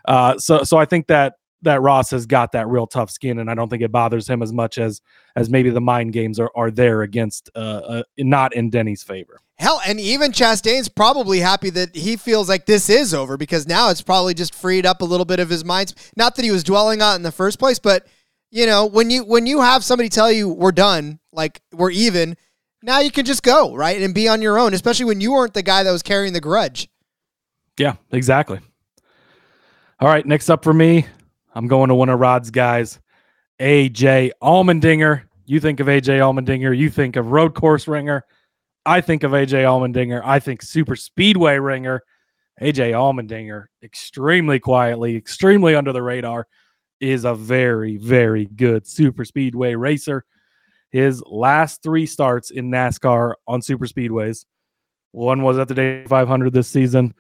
[0.06, 3.50] uh, so, so I think that that Ross has got that real tough skin, and
[3.50, 5.02] I don't think it bothers him as much as
[5.36, 9.40] as maybe the mind games are are there against uh, uh not in Denny's favor.
[9.58, 13.90] Hell, and even Chastain's probably happy that he feels like this is over because now
[13.90, 15.94] it's probably just freed up a little bit of his mind.
[16.18, 18.08] Not that he was dwelling on it in the first place, but
[18.52, 22.36] you know, when you when you have somebody tell you we're done, like we're even,
[22.82, 24.74] now you can just go right and be on your own.
[24.74, 26.90] Especially when you weren't the guy that was carrying the grudge.
[27.80, 28.60] Yeah, exactly.
[30.00, 31.06] All right, next up for me,
[31.54, 33.00] I'm going to one of Rod's guys,
[33.60, 35.24] AJ Allmendinger.
[35.46, 38.24] You think of AJ Allmendinger, you think of road course ringer.
[38.86, 40.22] I think of AJ Allmendinger.
[40.24, 42.02] I think super speedway ringer.
[42.62, 46.48] AJ Allmendinger, extremely quietly, extremely under the radar,
[47.00, 50.26] is a very, very good super speedway racer.
[50.92, 54.46] His last three starts in NASCAR on super speedways,
[55.14, 57.14] one was at the Day 500 this season,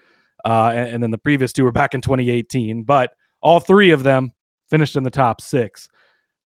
[0.43, 2.83] uh, and, and then the previous two were back in 2018.
[2.83, 3.13] But
[3.43, 4.31] all three of them
[4.69, 5.87] finished in the top six.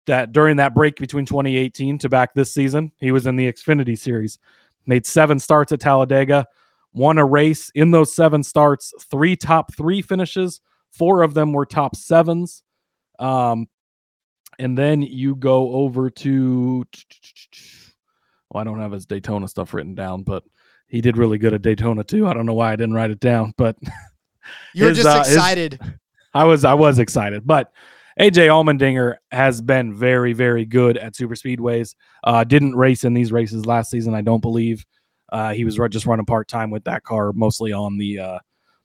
[0.07, 3.99] That during that break between 2018 to back this season, he was in the Xfinity
[3.99, 4.39] Series,
[4.87, 6.47] made seven starts at Talladega,
[6.93, 10.61] won a race in those seven starts, three top three finishes,
[10.93, 12.63] four of them were top sevens.
[13.19, 13.69] Um,
[14.61, 16.85] and then you go over to,
[18.51, 20.45] well, I don't have his Daytona stuff written down, but
[20.87, 22.29] he did really good at Daytona too.
[22.29, 23.77] I don't know why I didn't write it down, but
[24.73, 25.81] You're His, just uh, his- excited.
[26.37, 27.73] I was I was excited, but
[28.21, 31.95] AJ Allmendinger has been very very good at super speedways.
[32.25, 34.85] Uh, didn't race in these races last season, I don't believe.
[35.33, 38.39] Uh, he was just running part time with that car, mostly on the uh,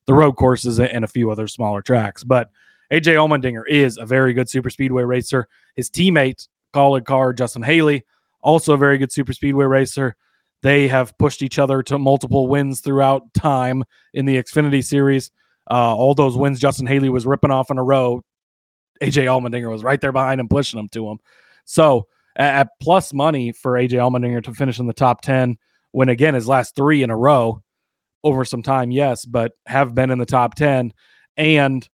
[0.05, 2.23] the road courses and a few other smaller tracks.
[2.23, 2.49] But
[2.91, 5.47] AJ Allmendinger is a very good super speedway racer.
[5.75, 8.03] His teammate, Kaulig car, Justin Haley,
[8.41, 10.15] also a very good super speedway racer.
[10.61, 13.83] They have pushed each other to multiple wins throughout time
[14.13, 15.31] in the Xfinity series.
[15.69, 18.23] Uh, all those wins Justin Haley was ripping off in a row,
[19.01, 21.19] AJ Allmendinger was right there behind him, pushing him to him.
[21.65, 25.57] So at, at plus money for AJ Allmendinger to finish in the top 10,
[25.91, 27.61] when again his last three in a row
[28.23, 30.93] over some time, yes, but have been in the top 10.
[31.37, 31.87] And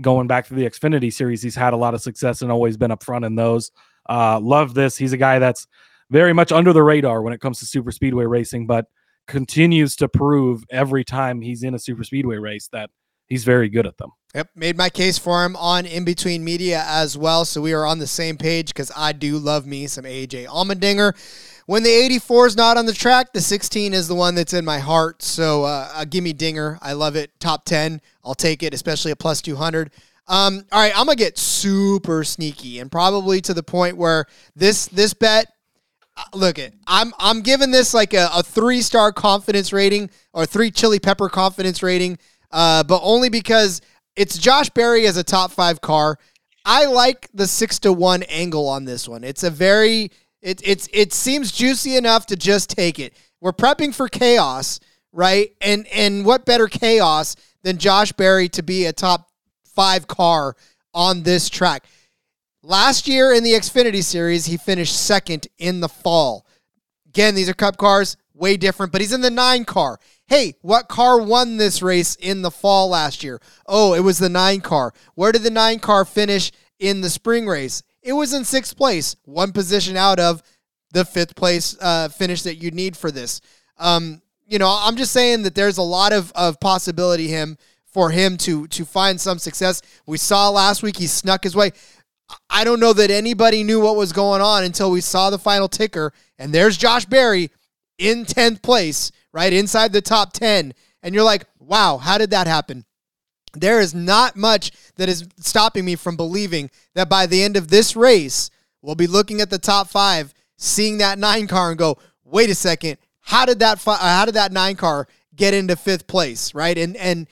[0.00, 2.90] going back to the Xfinity series, he's had a lot of success and always been
[2.90, 3.70] up front in those.
[4.08, 4.96] Uh, love this.
[4.96, 5.66] He's a guy that's
[6.10, 8.86] very much under the radar when it comes to super speedway racing, but
[9.26, 12.90] continues to prove every time he's in a super speedway race that
[13.28, 14.10] he's very good at them.
[14.34, 17.86] Yep, made my case for him on In Between Media as well, so we are
[17.86, 21.14] on the same page because I do love me some AJ Allmendinger.
[21.64, 24.64] When the 84 is not on the track, the 16 is the one that's in
[24.64, 25.22] my heart.
[25.22, 26.78] So uh, uh, give me Dinger.
[26.80, 27.38] I love it.
[27.40, 29.90] Top 10, I'll take it, especially a plus 200.
[30.28, 34.86] Um, all right, I'm gonna get super sneaky and probably to the point where this
[34.86, 35.46] this bet
[36.16, 40.44] uh, look it i'm i'm giving this like a, a three star confidence rating or
[40.44, 42.18] three chili pepper confidence rating
[42.50, 43.80] uh, but only because
[44.16, 46.18] it's Josh Berry as a top five car.
[46.64, 49.24] I like the six to one angle on this one.
[49.24, 50.10] It's a very
[50.42, 53.14] it it's it seems juicy enough to just take it.
[53.40, 54.80] We're prepping for chaos,
[55.12, 55.52] right?
[55.60, 59.30] And and what better chaos than Josh Berry to be a top
[59.74, 60.56] five car
[60.92, 61.86] on this track?
[62.62, 66.44] Last year in the Xfinity Series, he finished second in the fall.
[67.06, 69.98] Again, these are Cup cars, way different, but he's in the nine car.
[70.28, 73.40] Hey, what car won this race in the fall last year?
[73.66, 74.92] Oh, it was the nine car.
[75.14, 77.82] Where did the nine car finish in the spring race?
[78.02, 80.42] It was in sixth place, one position out of
[80.92, 83.40] the fifth place uh, finish that you need for this.
[83.78, 87.56] Um, you know, I'm just saying that there's a lot of, of possibility him
[87.86, 89.80] for him to to find some success.
[90.06, 91.72] We saw last week he snuck his way.
[92.50, 95.68] I don't know that anybody knew what was going on until we saw the final
[95.68, 97.50] ticker, and there's Josh Berry
[97.96, 100.74] in 10th place, right inside the top 10.
[101.02, 102.84] And you're like, wow, how did that happen?
[103.54, 107.68] There is not much that is stopping me from believing that by the end of
[107.68, 108.50] this race,
[108.82, 112.54] we'll be looking at the top five, seeing that nine car, and go, wait a
[112.54, 116.76] second, how did that fi- how did that nine car get into fifth place, right?
[116.76, 117.26] And and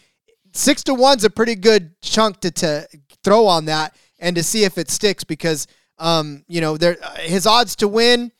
[0.52, 2.88] six to one's a pretty good chunk to, to
[3.22, 5.66] throw on that and to see if it sticks because
[5.98, 8.30] um you know there his odds to win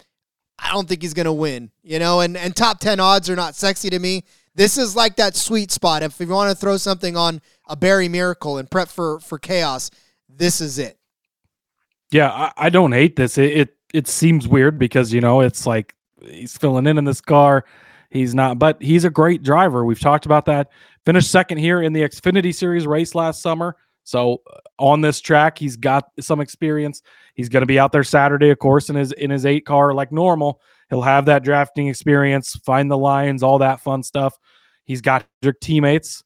[0.58, 3.36] I don't think he's going to win, you know, and, and top 10 odds are
[3.36, 4.24] not sexy to me.
[4.54, 6.02] This is like that sweet spot.
[6.02, 9.90] If you want to throw something on a Berry Miracle and prep for, for chaos,
[10.28, 10.98] this is it.
[12.10, 13.36] Yeah, I, I don't hate this.
[13.36, 17.20] It, it it seems weird because you know it's like he's filling in in this
[17.20, 17.64] car.
[18.10, 19.84] He's not, but he's a great driver.
[19.84, 20.70] We've talked about that.
[21.04, 23.76] Finished second here in the Xfinity Series race last summer.
[24.04, 27.02] So uh, on this track, he's got some experience.
[27.36, 29.92] He's going to be out there Saturday, of course, in his in his eight car
[29.92, 30.60] like normal.
[30.88, 34.38] He'll have that drafting experience, find the lines, all that fun stuff.
[34.84, 35.26] He's got
[35.60, 36.24] teammates,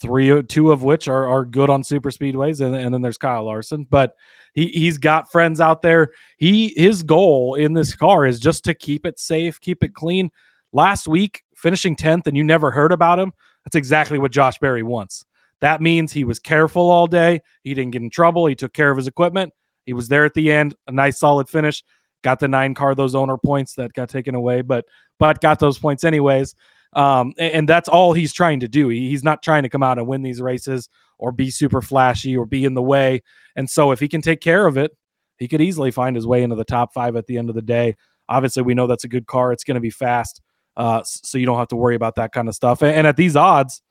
[0.00, 3.44] three, two of which are are good on super speedways, and, and then there's Kyle
[3.44, 3.84] Larson.
[3.90, 4.14] But
[4.54, 6.12] he he's got friends out there.
[6.36, 10.30] He his goal in this car is just to keep it safe, keep it clean.
[10.72, 13.32] Last week, finishing tenth, and you never heard about him.
[13.64, 15.24] That's exactly what Josh Berry wants.
[15.60, 17.40] That means he was careful all day.
[17.62, 18.46] He didn't get in trouble.
[18.46, 19.52] He took care of his equipment.
[19.84, 21.82] He was there at the end, a nice solid finish.
[22.22, 24.86] Got the nine car those owner points that got taken away, but
[25.18, 26.54] but got those points anyways.
[26.94, 28.88] Um, and, and, that's all he's trying to do.
[28.88, 32.36] He, he's not trying to come out and win these races or be super flashy
[32.36, 33.20] or be in the way.
[33.56, 34.92] And so if he can take care of it,
[35.38, 37.62] he could easily find his way into the top five at the end of the
[37.62, 37.96] day.
[38.28, 39.52] Obviously, we know that's a good car.
[39.52, 40.40] It's going to be fast,
[40.76, 42.80] uh, so you don't have to worry about that kind of stuff.
[42.80, 43.82] And, and at these odds,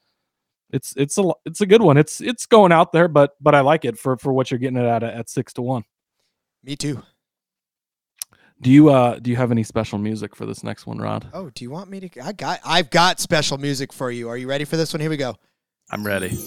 [0.74, 1.98] it's it's a it's a good one.
[1.98, 4.78] It's it's going out there, but but I like it for for what you're getting
[4.78, 5.84] it at at six to one.
[6.64, 7.02] Me too.
[8.60, 11.28] Do you uh do you have any special music for this next one, Rod?
[11.32, 12.26] Oh, do you want me to?
[12.26, 14.28] I got I've got special music for you.
[14.30, 15.00] Are you ready for this one?
[15.00, 15.36] Here we go.
[15.92, 16.38] I'm ready.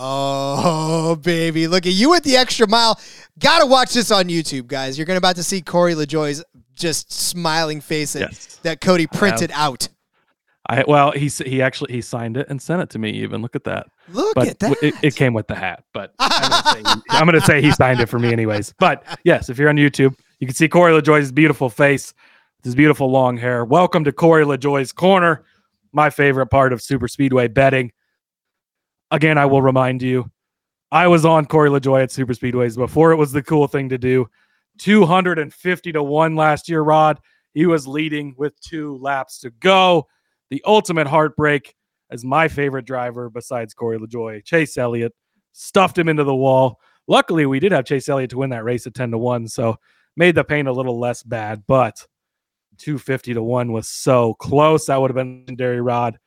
[0.00, 1.66] Oh, baby.
[1.66, 3.00] Look at you with the extra mile.
[3.38, 4.98] Gotta watch this on YouTube, guys.
[4.98, 6.44] You're gonna about to see Corey LaJoie's
[6.74, 8.56] just smiling face that, yes.
[8.62, 9.88] that Cody printed out.
[10.68, 13.10] I well, he he actually he signed it and sent it to me.
[13.10, 13.86] Even look at that.
[14.10, 14.82] Look but at that.
[14.82, 18.32] It, it, came with the hat, but I'm gonna, say he signed it for me
[18.32, 18.74] anyways.
[18.78, 22.12] But yes, if you're on YouTube, you can see Corey LaJoie's beautiful face,
[22.64, 23.64] his beautiful long hair.
[23.64, 25.44] Welcome to Corey LaJoie's corner,
[25.92, 27.92] my favorite part of super speedway betting.
[29.10, 30.30] Again, I will remind you,
[30.92, 33.96] I was on Corey LaJoie at super speedways before it was the cool thing to
[33.96, 34.28] do.
[34.80, 37.20] 250 to one last year, Rod.
[37.54, 40.06] He was leading with two laps to go
[40.50, 41.74] the ultimate heartbreak
[42.10, 45.14] as my favorite driver besides Corey LaJoie, Chase Elliott,
[45.52, 46.80] stuffed him into the wall.
[47.06, 49.76] Luckily, we did have Chase Elliott to win that race at 10 to 1, so
[50.16, 52.04] made the pain a little less bad, but
[52.78, 54.86] 250 to 1 was so close.
[54.86, 56.18] That would have been legendary Rod.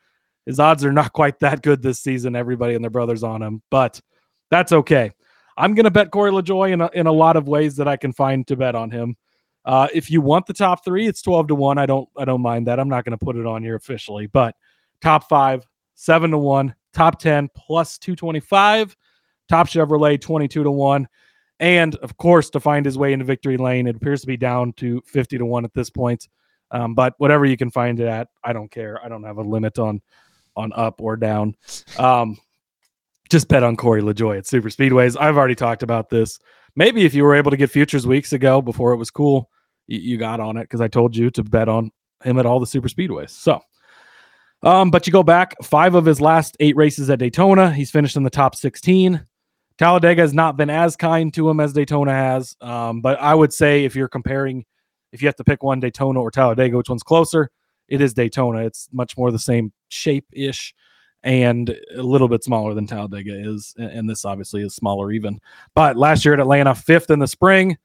[0.45, 2.35] His odds are not quite that good this season.
[2.35, 4.01] Everybody and their brothers on him, but
[4.49, 5.11] that's okay.
[5.57, 7.97] I'm going to bet Corey LaJoie in a, in a lot of ways that I
[7.97, 9.15] can find to bet on him.
[9.63, 11.77] Uh, if you want the top three, it's 12 to 1.
[11.77, 12.79] I don't I don't mind that.
[12.79, 14.55] I'm not going to put it on here officially, but
[15.01, 18.95] top five, seven to one, top 10 plus 225,
[19.49, 21.07] top Chevrolet 22 to 1.
[21.59, 24.73] And of course, to find his way into victory lane, it appears to be down
[24.73, 26.27] to 50 to 1 at this point.
[26.71, 28.99] Um, but whatever you can find it at, I don't care.
[29.03, 30.01] I don't have a limit on
[30.55, 31.55] on up or down.
[31.97, 32.37] Um,
[33.29, 35.15] just bet on Corey LaJoie at Super Speedways.
[35.19, 36.39] I've already talked about this
[36.75, 39.49] maybe if you were able to get futures weeks ago before it was cool,
[39.87, 41.91] you, you got on it because I told you to bet on
[42.23, 43.31] him at all the super speedways.
[43.31, 43.61] So,
[44.63, 48.15] um, but you go back five of his last eight races at Daytona, he's finished
[48.15, 49.25] in the top 16.
[49.77, 52.55] Talladega has not been as kind to him as Daytona has.
[52.61, 54.65] Um, but I would say if you're comparing,
[55.11, 57.49] if you have to pick one Daytona or Talladega, which one's closer,
[57.87, 58.59] it is Daytona.
[58.59, 60.75] It's much more the same shape ish.
[61.23, 63.73] And a little bit smaller than Talladega is.
[63.77, 65.39] And this obviously is smaller even.
[65.75, 67.77] But last year at Atlanta, fifth in the spring.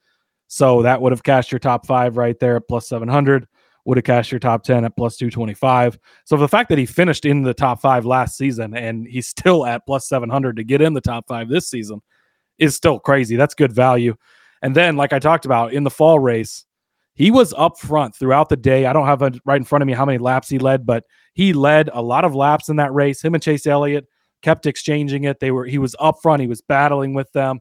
[0.48, 3.46] So that would have cashed your top five right there at plus 700,
[3.84, 5.98] would have cashed your top 10 at plus 225.
[6.24, 9.66] So the fact that he finished in the top five last season and he's still
[9.66, 12.00] at plus 700 to get in the top five this season
[12.58, 13.36] is still crazy.
[13.36, 14.14] That's good value.
[14.62, 16.65] And then, like I talked about in the fall race,
[17.16, 18.86] he was up front throughout the day.
[18.86, 21.04] I don't have it right in front of me how many laps he led, but
[21.32, 23.22] he led a lot of laps in that race.
[23.22, 24.06] Him and Chase Elliott
[24.42, 25.40] kept exchanging it.
[25.40, 26.42] They were he was up front.
[26.42, 27.60] He was battling with them,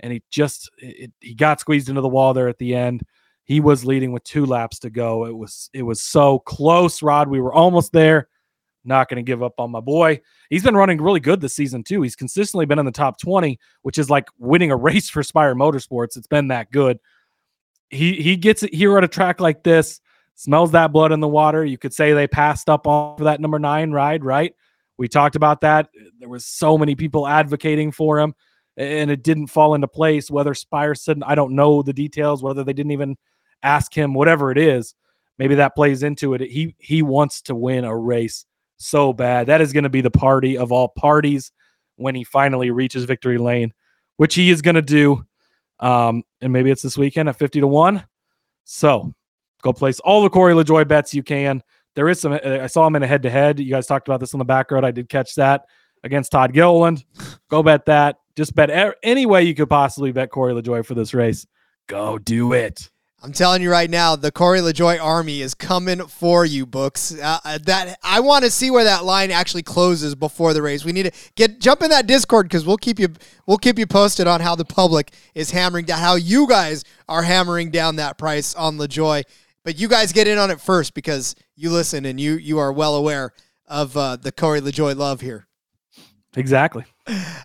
[0.00, 3.02] and he just it, he got squeezed into the wall there at the end.
[3.44, 5.26] He was leading with two laps to go.
[5.26, 7.28] It was it was so close, Rod.
[7.28, 8.28] We were almost there.
[8.82, 10.20] Not going to give up on my boy.
[10.48, 12.02] He's been running really good this season too.
[12.02, 15.56] He's consistently been in the top 20, which is like winning a race for Spire
[15.56, 16.16] Motorsports.
[16.16, 16.98] It's been that good
[17.90, 20.00] he he gets it here at a track like this,
[20.34, 21.64] smells that blood in the water.
[21.64, 24.54] You could say they passed up on for that number nine ride, right?
[24.98, 25.90] We talked about that.
[26.18, 28.34] There was so many people advocating for him,
[28.76, 30.30] and it didn't fall into place.
[30.30, 33.16] Whether said, I don't know the details, whether they didn't even
[33.62, 34.94] ask him, whatever it is,
[35.38, 36.40] maybe that plays into it.
[36.40, 38.46] He he wants to win a race
[38.78, 39.46] so bad.
[39.46, 41.52] That is going to be the party of all parties
[41.96, 43.72] when he finally reaches victory lane,
[44.16, 45.24] which he is going to do.
[45.80, 48.04] Um, and maybe it's this weekend at 50 to 1.
[48.64, 49.12] So
[49.62, 51.62] go place all the Corey LaJoie bets you can.
[51.94, 53.58] There is some, uh, I saw him in a head to head.
[53.58, 54.84] You guys talked about this on the back road.
[54.84, 55.64] I did catch that
[56.04, 57.04] against Todd Gilliland.
[57.50, 58.16] Go bet that.
[58.36, 61.46] Just bet any way you could possibly bet Corey LaJoie for this race.
[61.86, 62.90] Go do it.
[63.22, 67.14] I'm telling you right now, the Corey LaJoie army is coming for you, books.
[67.18, 70.84] Uh, uh that I want to see where that line actually closes before the race.
[70.84, 73.08] We need to get jump in that Discord because we'll keep you
[73.46, 77.22] we'll keep you posted on how the public is hammering down, how you guys are
[77.22, 79.24] hammering down that price on LaJoie.
[79.64, 82.72] But you guys get in on it first because you listen and you you are
[82.72, 83.32] well aware
[83.66, 85.46] of uh, the Corey LaJoie love here.
[86.36, 86.84] Exactly.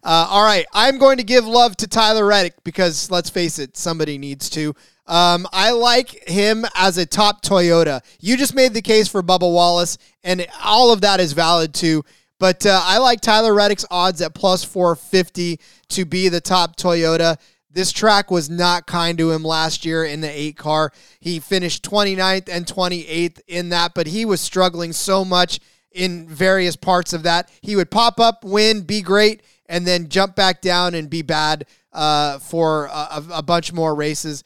[0.04, 3.78] Uh, all right, I'm going to give love to Tyler Reddick because let's face it,
[3.78, 4.76] somebody needs to.
[5.08, 8.02] Um, I like him as a top Toyota.
[8.20, 12.04] You just made the case for Bubba Wallace, and all of that is valid too.
[12.40, 17.38] But uh, I like Tyler Reddick's odds at plus 450 to be the top Toyota.
[17.70, 20.92] This track was not kind to him last year in the eight car.
[21.20, 25.60] He finished 29th and 28th in that, but he was struggling so much
[25.92, 27.50] in various parts of that.
[27.62, 31.66] He would pop up, win, be great, and then jump back down and be bad
[31.94, 34.44] uh, for a, a bunch more races.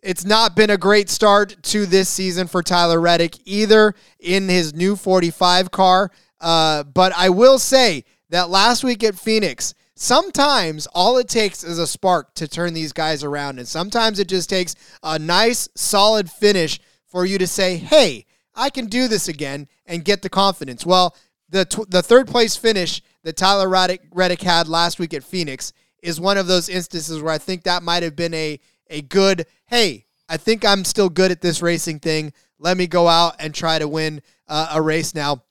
[0.00, 4.72] It's not been a great start to this season for Tyler Reddick either in his
[4.72, 6.10] new 45 car.
[6.40, 11.80] Uh, but I will say that last week at Phoenix, sometimes all it takes is
[11.80, 13.58] a spark to turn these guys around.
[13.58, 18.24] And sometimes it just takes a nice, solid finish for you to say, hey,
[18.54, 20.86] I can do this again and get the confidence.
[20.86, 21.16] Well,
[21.48, 25.72] the, tw- the third place finish that Tyler Reddick, Reddick had last week at Phoenix
[26.02, 28.60] is one of those instances where I think that might have been a
[28.90, 32.32] a good, hey, I think I'm still good at this racing thing.
[32.58, 35.42] Let me go out and try to win uh, a race now.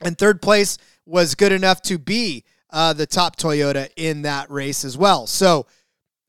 [0.00, 4.84] And third place was good enough to be uh, the top Toyota in that race
[4.84, 5.26] as well.
[5.26, 5.66] So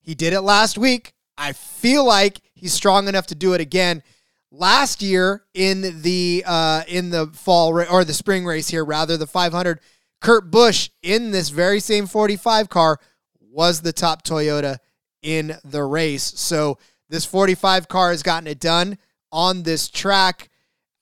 [0.02, 1.14] he did it last week.
[1.38, 4.04] I feel like he's strong enough to do it again.
[4.52, 9.18] Last year in the uh, in the fall ra- or the spring race here, rather
[9.18, 9.82] the 500,
[10.22, 13.00] Kurt Busch in this very same 45 car
[13.40, 14.78] was the top Toyota
[15.26, 16.24] in the race.
[16.38, 16.78] So
[17.10, 18.98] this 45 car has gotten it done
[19.32, 20.50] on this track.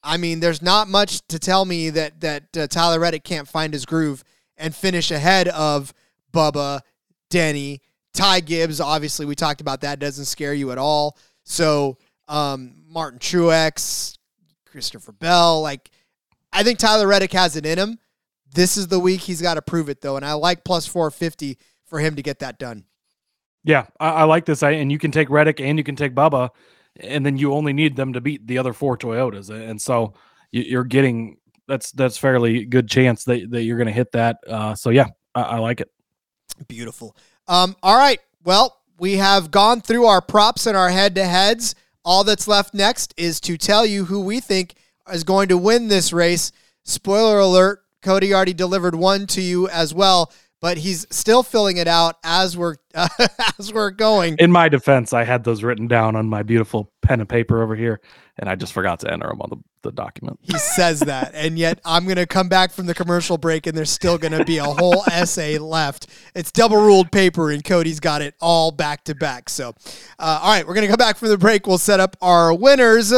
[0.02, 3.74] I mean, there's not much to tell me that that uh, Tyler Reddick can't find
[3.74, 4.24] his groove
[4.58, 5.94] and finish ahead of
[6.34, 6.82] Bubba,
[7.30, 7.82] Denny,
[8.14, 8.80] Ty Gibbs.
[8.80, 10.00] Obviously, we talked about that.
[10.00, 11.18] Doesn't scare you at all.
[11.44, 11.98] So
[12.28, 14.18] um, Martin Truex,
[14.66, 15.92] Christopher Bell, like
[16.54, 18.00] I think Tyler Reddick has it in him.
[18.54, 21.58] This is the week he's got to prove it though, and I like plus 450
[21.86, 22.86] for him to get that done.
[23.64, 24.64] Yeah, I, I like this.
[24.64, 26.50] I, and you can take Reddick and you can take Bubba,
[26.98, 29.50] and then you only need them to beat the other four Toyotas.
[29.50, 30.14] And so
[30.52, 31.38] you're getting
[31.68, 34.38] that's that's fairly good chance that, that you're going to hit that.
[34.48, 35.92] Uh, so yeah, I, I like it.
[36.68, 37.16] Beautiful.
[37.48, 38.20] Um, all right.
[38.44, 41.76] Well, we have gone through our props and our head to heads.
[42.06, 44.76] All that's left next is to tell you who we think
[45.12, 46.52] is going to win this race.
[46.84, 50.32] Spoiler alert, Cody already delivered one to you as well
[50.64, 53.10] but he's still filling it out as we're uh,
[53.60, 54.38] as we're going.
[54.40, 57.76] In my defense, I had those written down on my beautiful pen and paper over
[57.76, 58.00] here,
[58.38, 60.40] and I just forgot to enter them on the, the document.
[60.42, 63.78] He says that, and yet I'm going to come back from the commercial break, and
[63.78, 66.08] there's still going to be a whole essay left.
[66.34, 69.50] It's double ruled paper, and Cody's got it all back to back.
[69.50, 69.76] So,
[70.18, 71.68] uh, all right, we're going to come back from the break.
[71.68, 73.12] We'll set up our winners.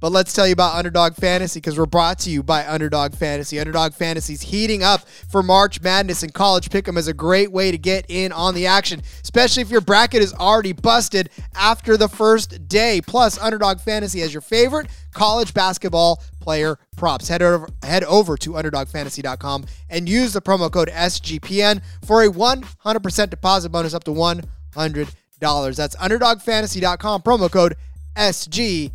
[0.00, 3.58] But let's tell you about Underdog Fantasy because we're brought to you by Underdog Fantasy.
[3.58, 7.78] Underdog Fantasy's heating up for March Madness and College Pick'em is a great way to
[7.78, 12.68] get in on the action, especially if your bracket is already busted after the first
[12.68, 13.00] day.
[13.04, 17.26] Plus, Underdog Fantasy has your favorite college basketball player props.
[17.26, 23.30] Head over, head over to underdogfantasy.com and use the promo code SGPN for a 100%
[23.30, 24.46] deposit bonus up to $100.
[25.76, 27.74] That's underdogfantasy.com, promo code
[28.16, 28.92] SGPN.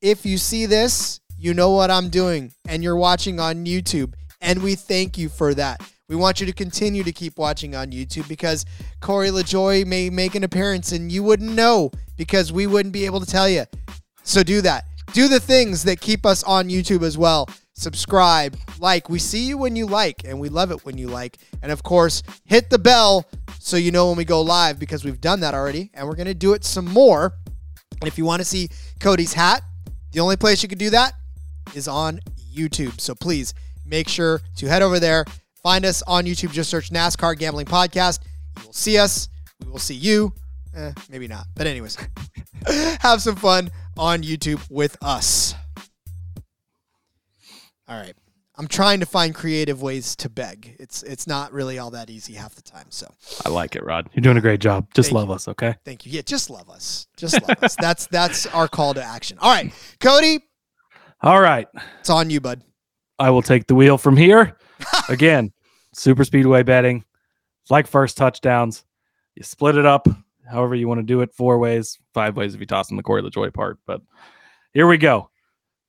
[0.00, 4.62] If you see this, you know what I'm doing, and you're watching on YouTube, and
[4.62, 5.80] we thank you for that.
[6.08, 8.66] We want you to continue to keep watching on YouTube because
[9.00, 13.20] Corey LaJoie may make an appearance and you wouldn't know because we wouldn't be able
[13.20, 13.64] to tell you.
[14.22, 14.84] So do that.
[15.14, 17.48] Do the things that keep us on YouTube as well.
[17.74, 19.08] Subscribe, like.
[19.08, 21.38] We see you when you like, and we love it when you like.
[21.62, 23.26] And of course, hit the bell
[23.58, 26.26] so you know when we go live because we've done that already, and we're going
[26.26, 27.32] to do it some more.
[28.00, 28.68] And if you want to see
[29.00, 29.62] Cody's hat,
[30.12, 31.14] the only place you can do that
[31.74, 32.20] is on
[32.54, 33.00] YouTube.
[33.00, 33.54] So please
[33.86, 35.24] make sure to head over there.
[35.62, 36.52] Find us on YouTube.
[36.52, 38.20] Just search NASCAR Gambling Podcast.
[38.58, 39.28] You will see us.
[39.64, 40.32] We will see you.
[40.74, 41.46] Eh, maybe not.
[41.54, 41.96] But, anyways,
[43.00, 45.54] have some fun on YouTube with us.
[47.92, 48.14] All right.
[48.56, 50.76] I'm trying to find creative ways to beg.
[50.78, 52.86] It's it's not really all that easy half the time.
[52.90, 53.12] So
[53.44, 54.08] I like it, Rod.
[54.14, 54.86] You're doing a great job.
[54.94, 55.34] Just Thank love you.
[55.34, 55.74] us, okay?
[55.84, 56.12] thank you.
[56.12, 57.06] Yeah, just love us.
[57.16, 57.76] Just love us.
[57.76, 59.38] That's that's our call to action.
[59.40, 60.40] All right, Cody,
[61.22, 61.66] All right.
[62.00, 62.62] it's on you, bud.
[63.18, 64.56] I will take the wheel from here.
[65.08, 65.52] Again,
[65.94, 67.04] super speedway betting.
[67.62, 68.84] It's like first touchdowns.
[69.34, 70.08] You split it up
[70.50, 73.02] however you want to do it, four ways, five ways if you toss in the
[73.02, 73.78] Corey LaJoie part.
[73.86, 74.02] But
[74.74, 75.30] here we go.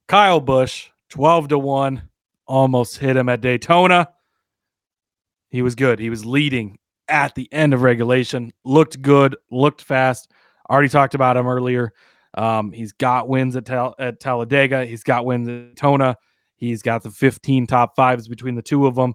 [0.08, 2.02] Kyle Busch, 12 to 1,
[2.48, 4.08] almost hit him at Daytona.
[5.48, 6.00] He was good.
[6.00, 8.52] He was leading at the end of regulation.
[8.64, 10.32] Looked good, looked fast.
[10.68, 11.92] Already talked about him earlier.
[12.36, 14.86] Um, he's got wins at, Tal- at Talladega.
[14.86, 16.16] He's got wins at Daytona.
[16.56, 19.14] He's got the 15 top fives between the two of them.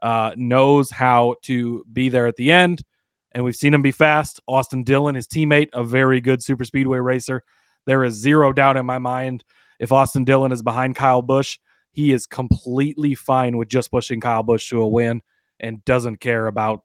[0.00, 2.84] Uh, knows how to be there at the end.
[3.32, 4.40] And we've seen him be fast.
[4.46, 7.42] Austin Dillon, his teammate, a very good super speedway racer.
[7.86, 9.42] There is zero doubt in my mind
[9.80, 11.58] if Austin Dillon is behind Kyle Busch,
[11.90, 15.22] he is completely fine with just pushing Kyle Busch to a win
[15.58, 16.84] and doesn't care about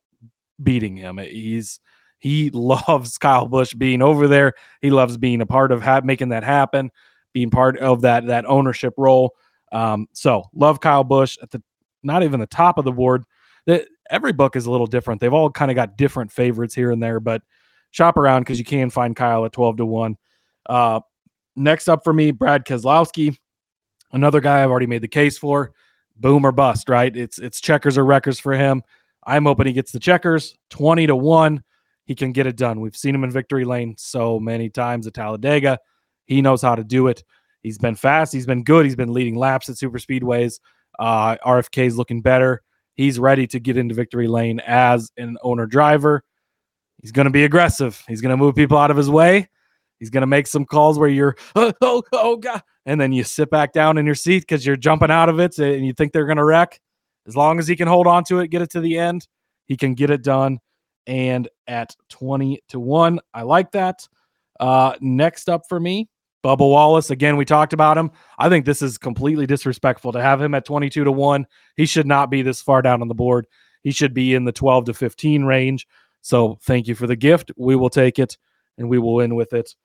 [0.64, 1.20] beating him.
[1.20, 1.80] He's
[2.18, 4.54] he loves Kyle Busch being over there.
[4.82, 6.90] He loves being a part of ha- making that happen,
[7.34, 9.36] being part of that that ownership role.
[9.72, 11.62] Um, so love Kyle Busch at the
[12.02, 13.26] not even the top of the board.
[14.10, 15.20] Every book is a little different.
[15.20, 17.42] They've all kind of got different favorites here and there, but
[17.92, 20.18] shop around because you can find Kyle at 12 to 1.
[20.68, 21.00] Uh,
[21.56, 23.38] next up for me, Brad Keselowski,
[24.12, 25.72] another guy I've already made the case for.
[26.18, 27.16] Boom or bust, right?
[27.16, 28.84] It's it's checkers or wreckers for him.
[29.26, 31.64] I'm hoping he gets the checkers 20 to 1.
[32.06, 32.80] He can get it done.
[32.80, 35.80] We've seen him in victory lane so many times at Talladega.
[36.26, 37.24] He knows how to do it.
[37.64, 38.32] He's been fast.
[38.32, 38.86] He's been good.
[38.86, 40.60] He's been leading laps at super speedways.
[41.00, 42.62] Uh, RFK is looking better.
[42.94, 46.24] He's ready to get into victory lane as an owner driver.
[47.02, 48.02] He's going to be aggressive.
[48.08, 49.50] He's going to move people out of his way.
[50.06, 52.62] He's going to make some calls where you're, oh, oh, oh, God.
[52.86, 55.58] And then you sit back down in your seat because you're jumping out of it
[55.58, 56.80] and you think they're going to wreck.
[57.26, 59.28] As long as he can hold on to it, get it to the end,
[59.66, 60.60] he can get it done.
[61.08, 64.08] And at 20 to 1, I like that.
[64.60, 66.08] Uh, next up for me,
[66.44, 67.10] Bubba Wallace.
[67.10, 68.12] Again, we talked about him.
[68.38, 71.48] I think this is completely disrespectful to have him at 22 to 1.
[71.78, 73.48] He should not be this far down on the board.
[73.82, 75.88] He should be in the 12 to 15 range.
[76.22, 77.52] So thank you for the gift.
[77.58, 78.38] We will take it
[78.78, 79.76] and we will win with it.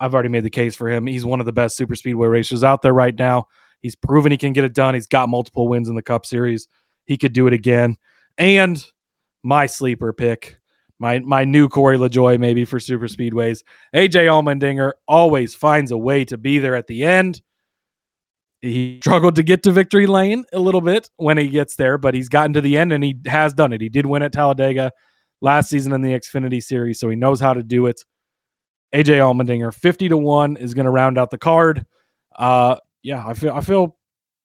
[0.00, 1.06] I've already made the case for him.
[1.06, 3.46] He's one of the best super speedway racers out there right now.
[3.82, 4.94] He's proven he can get it done.
[4.94, 6.68] He's got multiple wins in the Cup Series.
[7.04, 7.96] He could do it again.
[8.38, 8.84] And
[9.42, 10.58] my sleeper pick,
[10.98, 13.62] my my new Corey LaJoie, maybe for super speedways.
[13.94, 17.42] AJ Allmendinger always finds a way to be there at the end.
[18.62, 22.12] He struggled to get to victory lane a little bit when he gets there, but
[22.12, 23.80] he's gotten to the end and he has done it.
[23.80, 24.92] He did win at Talladega
[25.40, 28.04] last season in the Xfinity Series, so he knows how to do it.
[28.94, 31.86] AJ Allmendinger, 50 to 1 is going to round out the card.
[32.36, 33.96] Uh yeah, I feel I feel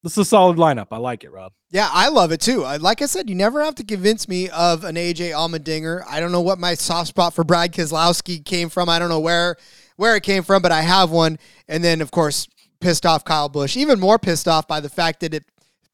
[0.03, 0.87] this is a solid lineup.
[0.91, 1.51] I like it, Rod.
[1.71, 2.63] Yeah, I love it too.
[2.63, 6.03] I- Like I said, you never have to convince me of an AJ Allmendinger.
[6.07, 8.87] I don't know what my soft spot for Brad Keselowski came from.
[8.87, 9.55] I don't know where
[9.97, 11.39] where it came from, but I have one.
[11.67, 12.47] And then, of course,
[12.81, 13.75] pissed off Kyle Busch.
[13.77, 15.43] Even more pissed off by the fact that it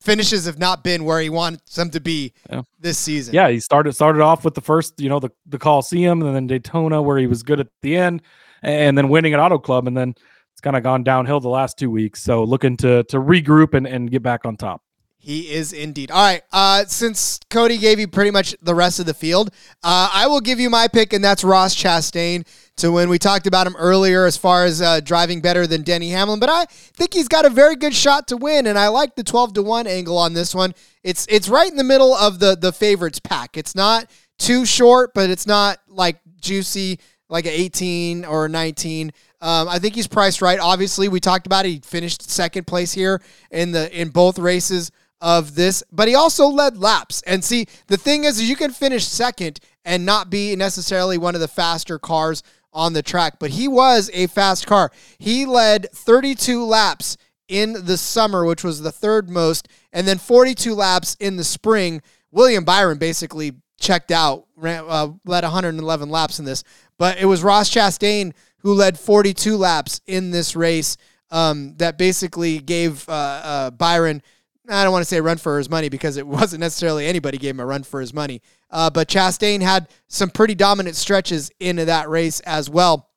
[0.01, 2.63] finishes have not been where he wants them to be Yeah.
[2.79, 3.33] this season.
[3.33, 6.47] Yeah, he started started off with the first, you know, the the Coliseum and then
[6.47, 8.21] Daytona where he was good at the end
[8.63, 10.13] and then winning at Auto Club and then
[10.51, 12.21] it's kind of gone downhill the last two weeks.
[12.21, 14.81] So looking to to regroup and, and get back on top.
[15.23, 16.09] He is indeed.
[16.09, 16.41] All right.
[16.51, 19.51] Uh, since Cody gave you pretty much the rest of the field,
[19.83, 22.43] uh, I will give you my pick, and that's Ross Chastain
[22.77, 23.07] to win.
[23.07, 26.49] We talked about him earlier as far as uh, driving better than Denny Hamlin, but
[26.49, 29.53] I think he's got a very good shot to win, and I like the twelve
[29.53, 30.73] to one angle on this one.
[31.03, 33.57] It's it's right in the middle of the the favorites pack.
[33.57, 34.09] It's not
[34.39, 36.99] too short, but it's not like juicy
[37.29, 39.11] like an 18 or a 19.
[39.39, 40.59] Um, I think he's priced right.
[40.59, 41.69] Obviously, we talked about it.
[41.69, 44.91] He finished second place here in the in both races
[45.21, 47.21] of this, but he also led laps.
[47.23, 51.35] And see, the thing is, is you can finish second and not be necessarily one
[51.35, 52.43] of the faster cars
[52.73, 54.91] on the track, but he was a fast car.
[55.19, 57.17] He led 32 laps
[57.47, 62.01] in the summer, which was the third most, and then 42 laps in the spring.
[62.31, 66.63] William Byron basically checked out, ran, uh, led 111 laps in this,
[66.97, 70.97] but it was Ross Chastain who led 42 laps in this race
[71.31, 74.21] um, that basically gave uh, uh, Byron
[74.69, 77.55] I don't want to say run for his money because it wasn't necessarily anybody gave
[77.55, 78.41] him a run for his money.
[78.69, 83.09] Uh, but Chastain had some pretty dominant stretches into that race as well.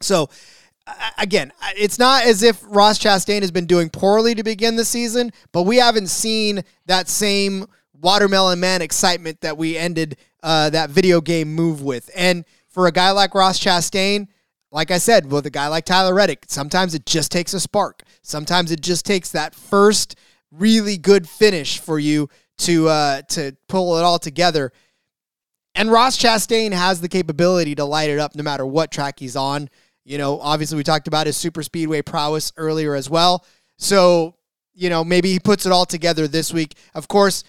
[0.00, 0.28] So,
[1.18, 5.32] again, it's not as if Ross Chastain has been doing poorly to begin the season,
[5.52, 7.66] but we haven't seen that same
[8.00, 12.10] watermelon man excitement that we ended uh, that video game move with.
[12.14, 14.28] And for a guy like Ross Chastain,
[14.70, 18.02] like I said, with a guy like Tyler Reddick, sometimes it just takes a spark.
[18.22, 20.16] Sometimes it just takes that first
[20.58, 22.28] really good finish for you
[22.58, 24.72] to uh, to pull it all together.
[25.74, 29.36] And Ross Chastain has the capability to light it up no matter what track he's
[29.36, 29.68] on.
[30.04, 33.44] You know, obviously we talked about his super speedway prowess earlier as well.
[33.78, 34.36] So,
[34.74, 36.76] you know, maybe he puts it all together this week.
[36.94, 37.42] Of course,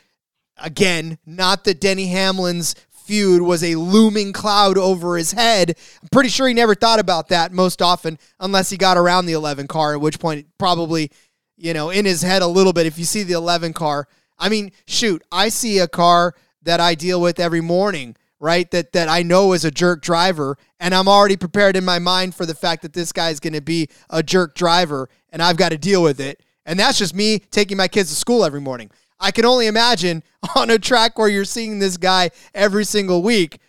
[0.58, 5.78] again, not that Denny Hamlin's feud was a looming cloud over his head.
[6.02, 9.34] I'm pretty sure he never thought about that most often unless he got around the
[9.34, 11.12] 11 car, at which point probably
[11.58, 14.08] you know, in his head a little bit if you see the 11 car.
[14.38, 18.70] I mean, shoot, I see a car that I deal with every morning, right?
[18.72, 22.36] That that I know is a jerk driver and I'm already prepared in my mind
[22.36, 25.58] for the fact that this guy is going to be a jerk driver and I've
[25.58, 26.42] got to deal with it.
[26.66, 28.90] And that's just me taking my kids to school every morning.
[29.20, 30.24] I can only imagine
[30.56, 33.60] on a track where you're seeing this guy every single week,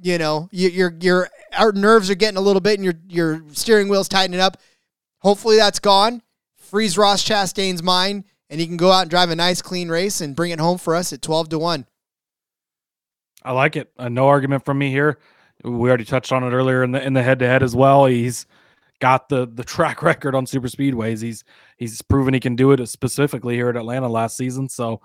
[0.00, 3.42] you know, you, your your our nerves are getting a little bit and your your
[3.52, 4.56] steering wheel's tightening up.
[5.18, 6.22] Hopefully that's gone
[6.68, 10.20] freeze Ross Chastain's mind, and he can go out and drive a nice, clean race
[10.20, 11.86] and bring it home for us at 12 to 1.
[13.42, 13.90] I like it.
[13.96, 15.18] Uh, no argument from me here.
[15.64, 18.06] We already touched on it earlier in the in the head to head as well.
[18.06, 18.46] He's
[19.00, 21.22] got the the track record on super speedways.
[21.22, 21.44] He's
[21.76, 24.68] he's proven he can do it specifically here at Atlanta last season.
[24.68, 25.00] So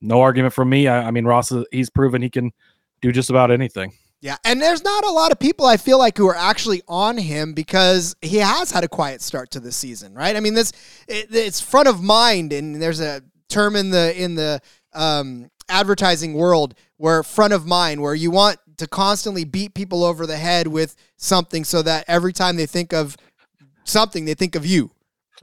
[0.00, 0.88] no argument from me.
[0.88, 2.52] I, I mean Ross he's proven he can
[3.00, 3.92] do just about anything.
[4.20, 7.18] Yeah, and there's not a lot of people I feel like who are actually on
[7.18, 10.34] him because he has had a quiet start to the season, right?
[10.34, 10.72] I mean, this
[11.06, 14.60] it, it's front of mind, and there's a term in the in the
[14.94, 20.26] um, advertising world where front of mind, where you want to constantly beat people over
[20.26, 23.16] the head with something, so that every time they think of
[23.84, 24.90] something, they think of you.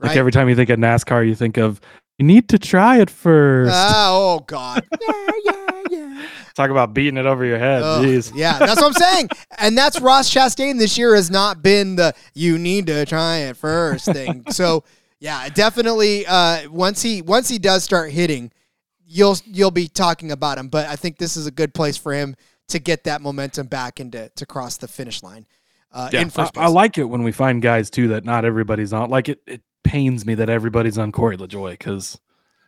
[0.00, 0.08] Right?
[0.08, 1.80] Like every time you think of NASCAR, you think of
[2.18, 3.72] you need to try it first.
[3.72, 4.84] Uh, oh God.
[6.54, 7.82] Talk about beating it over your head.
[7.82, 8.32] Jeez.
[8.34, 9.28] Yeah, that's what I'm saying.
[9.58, 13.56] and that's Ross Chastain this year has not been the you need to try it
[13.56, 14.44] first thing.
[14.50, 14.84] so
[15.18, 18.52] yeah, definitely uh, once he once he does start hitting,
[19.04, 20.68] you'll you'll be talking about him.
[20.68, 22.36] But I think this is a good place for him
[22.68, 25.46] to get that momentum back and to, to cross the finish line.
[25.92, 29.10] Uh, yeah, I, I, like it when we find guys too that not everybody's on.
[29.10, 32.18] Like it, it pains me that everybody's on Corey LaJoie because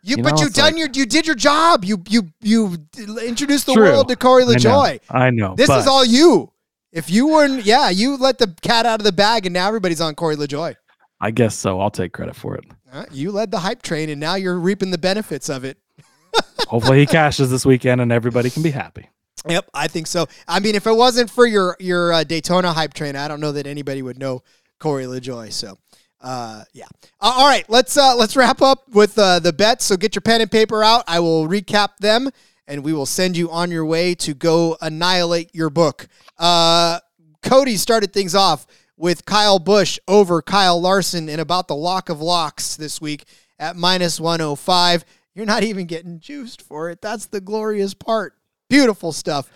[0.06, 1.84] you, you but know, you done like, your you did your job.
[1.84, 3.82] You you you introduced the true.
[3.82, 5.00] world to Corey LaJoie.
[5.10, 5.46] I know.
[5.46, 6.52] I know this is all you.
[6.92, 10.00] If you weren't, yeah, you let the cat out of the bag, and now everybody's
[10.00, 10.76] on Corey LaJoie.
[11.20, 11.80] I guess so.
[11.80, 12.64] I'll take credit for it.
[12.90, 15.76] Uh, you led the hype train, and now you're reaping the benefits of it.
[16.68, 19.08] Hopefully, he cashes this weekend, and everybody can be happy.
[19.48, 20.26] Yep, I think so.
[20.46, 23.52] I mean, if it wasn't for your your uh, Daytona hype train, I don't know
[23.52, 24.44] that anybody would know
[24.78, 25.52] Corey LaJoie.
[25.52, 25.78] So
[26.20, 26.86] uh, yeah.
[27.20, 29.84] Uh, all right, let's uh, let's wrap up with uh, the bets.
[29.84, 31.04] So get your pen and paper out.
[31.06, 32.30] I will recap them,
[32.66, 36.08] and we will send you on your way to go annihilate your book.
[36.38, 37.00] Uh,
[37.42, 38.66] Cody started things off
[38.96, 43.24] with Kyle Busch over Kyle Larson in about the lock of locks this week
[43.58, 45.04] at minus 105.
[45.34, 47.02] You're not even getting juiced for it.
[47.02, 48.34] That's the glorious part.
[48.70, 49.50] Beautiful stuff.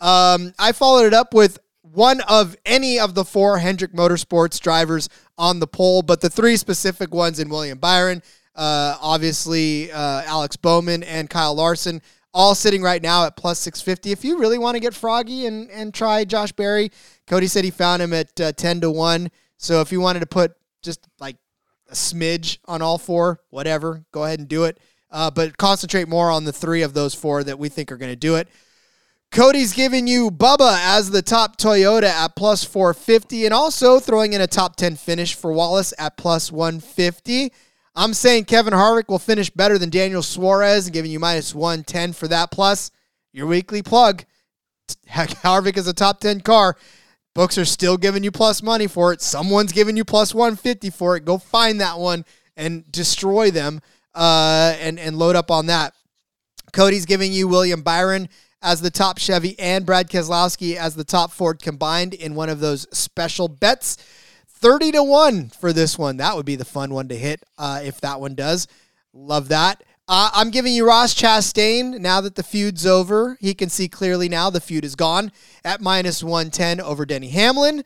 [0.00, 1.58] Um, I followed it up with
[1.92, 5.08] one of any of the four Hendrick Motorsports drivers
[5.38, 8.22] on the pole, but the three specific ones in William Byron,
[8.54, 12.02] uh, obviously uh, Alex Bowman and Kyle Larson,
[12.34, 14.12] all sitting right now at plus 650.
[14.12, 16.90] If you really want to get froggy and, and try Josh Berry,
[17.26, 19.30] Cody said he found him at uh, 10 to 1.
[19.56, 21.36] So if you wanted to put just like
[21.90, 24.78] a smidge on all four, whatever, go ahead and do it.
[25.10, 28.12] uh, but concentrate more on the three of those four that we think are going
[28.12, 28.48] to do it.
[29.36, 34.40] Cody's giving you Bubba as the top Toyota at plus 450 and also throwing in
[34.40, 37.52] a top 10 finish for Wallace at plus 150.
[37.94, 42.14] I'm saying Kevin Harvick will finish better than Daniel Suarez and giving you minus 110
[42.14, 42.50] for that.
[42.50, 42.90] Plus,
[43.34, 44.24] your weekly plug.
[45.06, 46.74] heck, Harvick is a top 10 car.
[47.34, 49.20] Books are still giving you plus money for it.
[49.20, 51.26] Someone's giving you plus 150 for it.
[51.26, 52.24] Go find that one
[52.56, 53.82] and destroy them
[54.14, 55.92] uh, and, and load up on that.
[56.72, 58.30] Cody's giving you William Byron
[58.66, 62.58] as the top Chevy and Brad Keselowski as the top Ford combined in one of
[62.58, 63.96] those special bets.
[64.48, 66.16] 30 to 1 for this one.
[66.16, 68.66] That would be the fun one to hit uh, if that one does.
[69.12, 69.84] Love that.
[70.08, 73.38] Uh, I'm giving you Ross Chastain now that the feud's over.
[73.40, 75.30] He can see clearly now the feud is gone
[75.64, 77.84] at minus 110 over Denny Hamlin.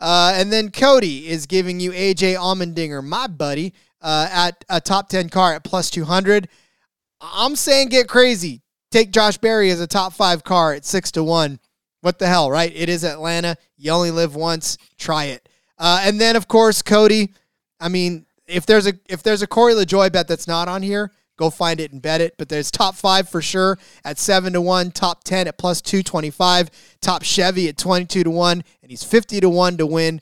[0.00, 5.10] Uh, and then Cody is giving you AJ Allmendinger, my buddy, uh, at a top
[5.10, 6.48] 10 car at plus 200.
[7.20, 8.61] I'm saying get crazy.
[8.92, 11.58] Take Josh Berry as a top five car at six to one.
[12.02, 12.70] What the hell, right?
[12.74, 13.56] It is Atlanta.
[13.78, 14.76] You only live once.
[14.98, 15.48] Try it.
[15.78, 17.32] Uh, and then of course Cody.
[17.80, 21.10] I mean, if there's a if there's a Corey LaJoie bet that's not on here,
[21.38, 22.34] go find it and bet it.
[22.36, 26.02] But there's top five for sure at seven to one, top ten at plus two
[26.02, 26.70] twenty five,
[27.00, 30.20] top Chevy at twenty two to one, and he's fifty to one to win.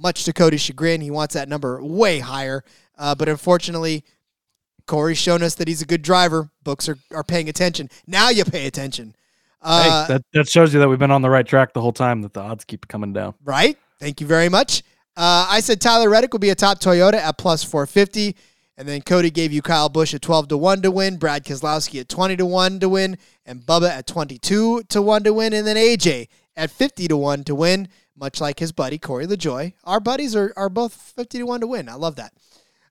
[0.00, 2.64] Much to Cody's chagrin, he wants that number way higher.
[2.96, 4.04] Uh, but unfortunately,
[4.88, 6.50] Corey's shown us that he's a good driver.
[6.64, 7.88] Books are, are paying attention.
[8.06, 9.14] Now you pay attention.
[9.62, 11.92] Uh, hey, that, that shows you that we've been on the right track the whole
[11.92, 13.34] time, that the odds keep coming down.
[13.44, 13.78] Right?
[14.00, 14.82] Thank you very much.
[15.16, 18.36] Uh, I said Tyler Reddick will be a top Toyota at plus 450.
[18.78, 22.00] And then Cody gave you Kyle Busch at 12 to 1 to win, Brad Keselowski
[22.00, 25.66] at 20 to 1 to win, and Bubba at 22 to 1 to win, and
[25.66, 29.72] then AJ at 50 to 1 to win, much like his buddy Corey LaJoie.
[29.82, 31.88] Our buddies are, are both 50 to 1 to win.
[31.88, 32.32] I love that.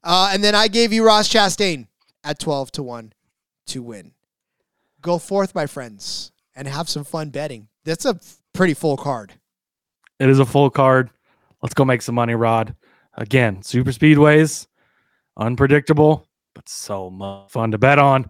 [0.08, 1.88] Uh, and then I gave you Ross Chastain
[2.24, 3.12] at 12 to 1
[3.68, 4.14] to win.
[5.02, 7.68] Go forth, my friends, and have some fun betting.
[7.84, 8.18] That's a
[8.54, 9.34] pretty full card.
[10.18, 11.10] It is a full card.
[11.62, 12.74] Let's go make some money, Rod.
[13.16, 14.68] Again, super speedways,
[15.36, 16.26] unpredictable,
[16.56, 18.30] but so much fun to bet on.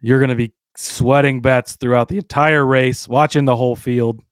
[0.00, 4.22] You're going to be sweating bets throughout the entire race, watching the whole field.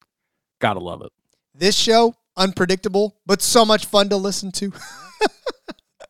[0.61, 1.11] Gotta love it.
[1.53, 4.73] This show, unpredictable, but so much fun to listen to.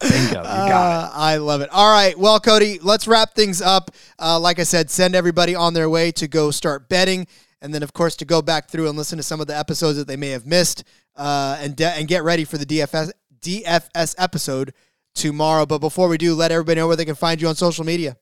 [0.01, 1.71] Bingo, uh, I love it.
[1.71, 3.91] All right, well, Cody, let's wrap things up.
[4.19, 7.27] Uh, like I said, send everybody on their way to go start betting,
[7.61, 9.99] and then of course to go back through and listen to some of the episodes
[9.99, 10.85] that they may have missed,
[11.17, 14.73] uh, and de- and get ready for the DFS DFS episode
[15.15, 15.67] tomorrow.
[15.67, 18.17] But before we do, let everybody know where they can find you on social media.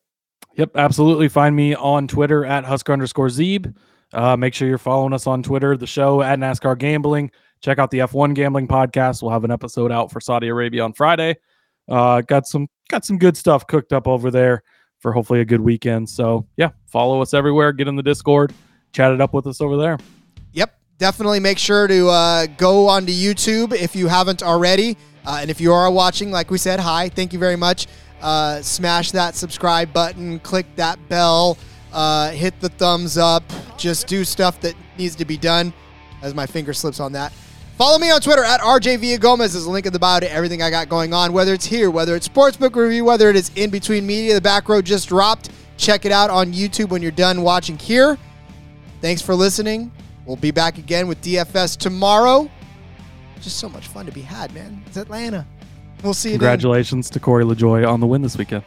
[0.56, 1.28] Yep, absolutely.
[1.28, 3.74] Find me on Twitter at Husker underscore Zeeb.
[4.12, 7.32] Uh, make sure you're following us on Twitter, the show at NASCAR Gambling.
[7.60, 9.22] Check out the F1 Gambling Podcast.
[9.22, 11.36] We'll have an episode out for Saudi Arabia on Friday.
[11.88, 14.62] Uh, got some got some good stuff cooked up over there
[14.98, 16.08] for hopefully a good weekend.
[16.08, 17.72] So yeah, follow us everywhere.
[17.72, 18.52] Get in the Discord,
[18.92, 19.98] chat it up with us over there.
[20.52, 24.96] Yep, definitely make sure to uh, go onto YouTube if you haven't already.
[25.26, 27.86] Uh, and if you are watching, like we said, hi, thank you very much.
[28.20, 31.58] Uh, smash that subscribe button, click that bell,
[31.92, 33.42] uh, hit the thumbs up.
[33.76, 35.72] Just do stuff that needs to be done.
[36.22, 37.34] As my finger slips on that.
[37.76, 39.52] Follow me on Twitter at RJ Villagomez.
[39.52, 41.90] There's a link in the bio to everything I got going on, whether it's here,
[41.90, 44.34] whether it's Sportsbook Review, whether it is in between media.
[44.34, 45.50] The back row just dropped.
[45.76, 48.16] Check it out on YouTube when you're done watching here.
[49.00, 49.90] Thanks for listening.
[50.24, 52.48] We'll be back again with DFS tomorrow.
[53.40, 54.80] Just so much fun to be had, man.
[54.86, 55.44] It's Atlanta.
[56.04, 57.14] We'll see you Congratulations then.
[57.14, 58.62] to Corey LaJoie on the win this weekend.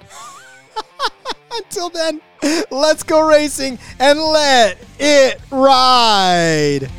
[1.57, 2.21] Until then,
[2.69, 6.89] let's go racing and let it ride.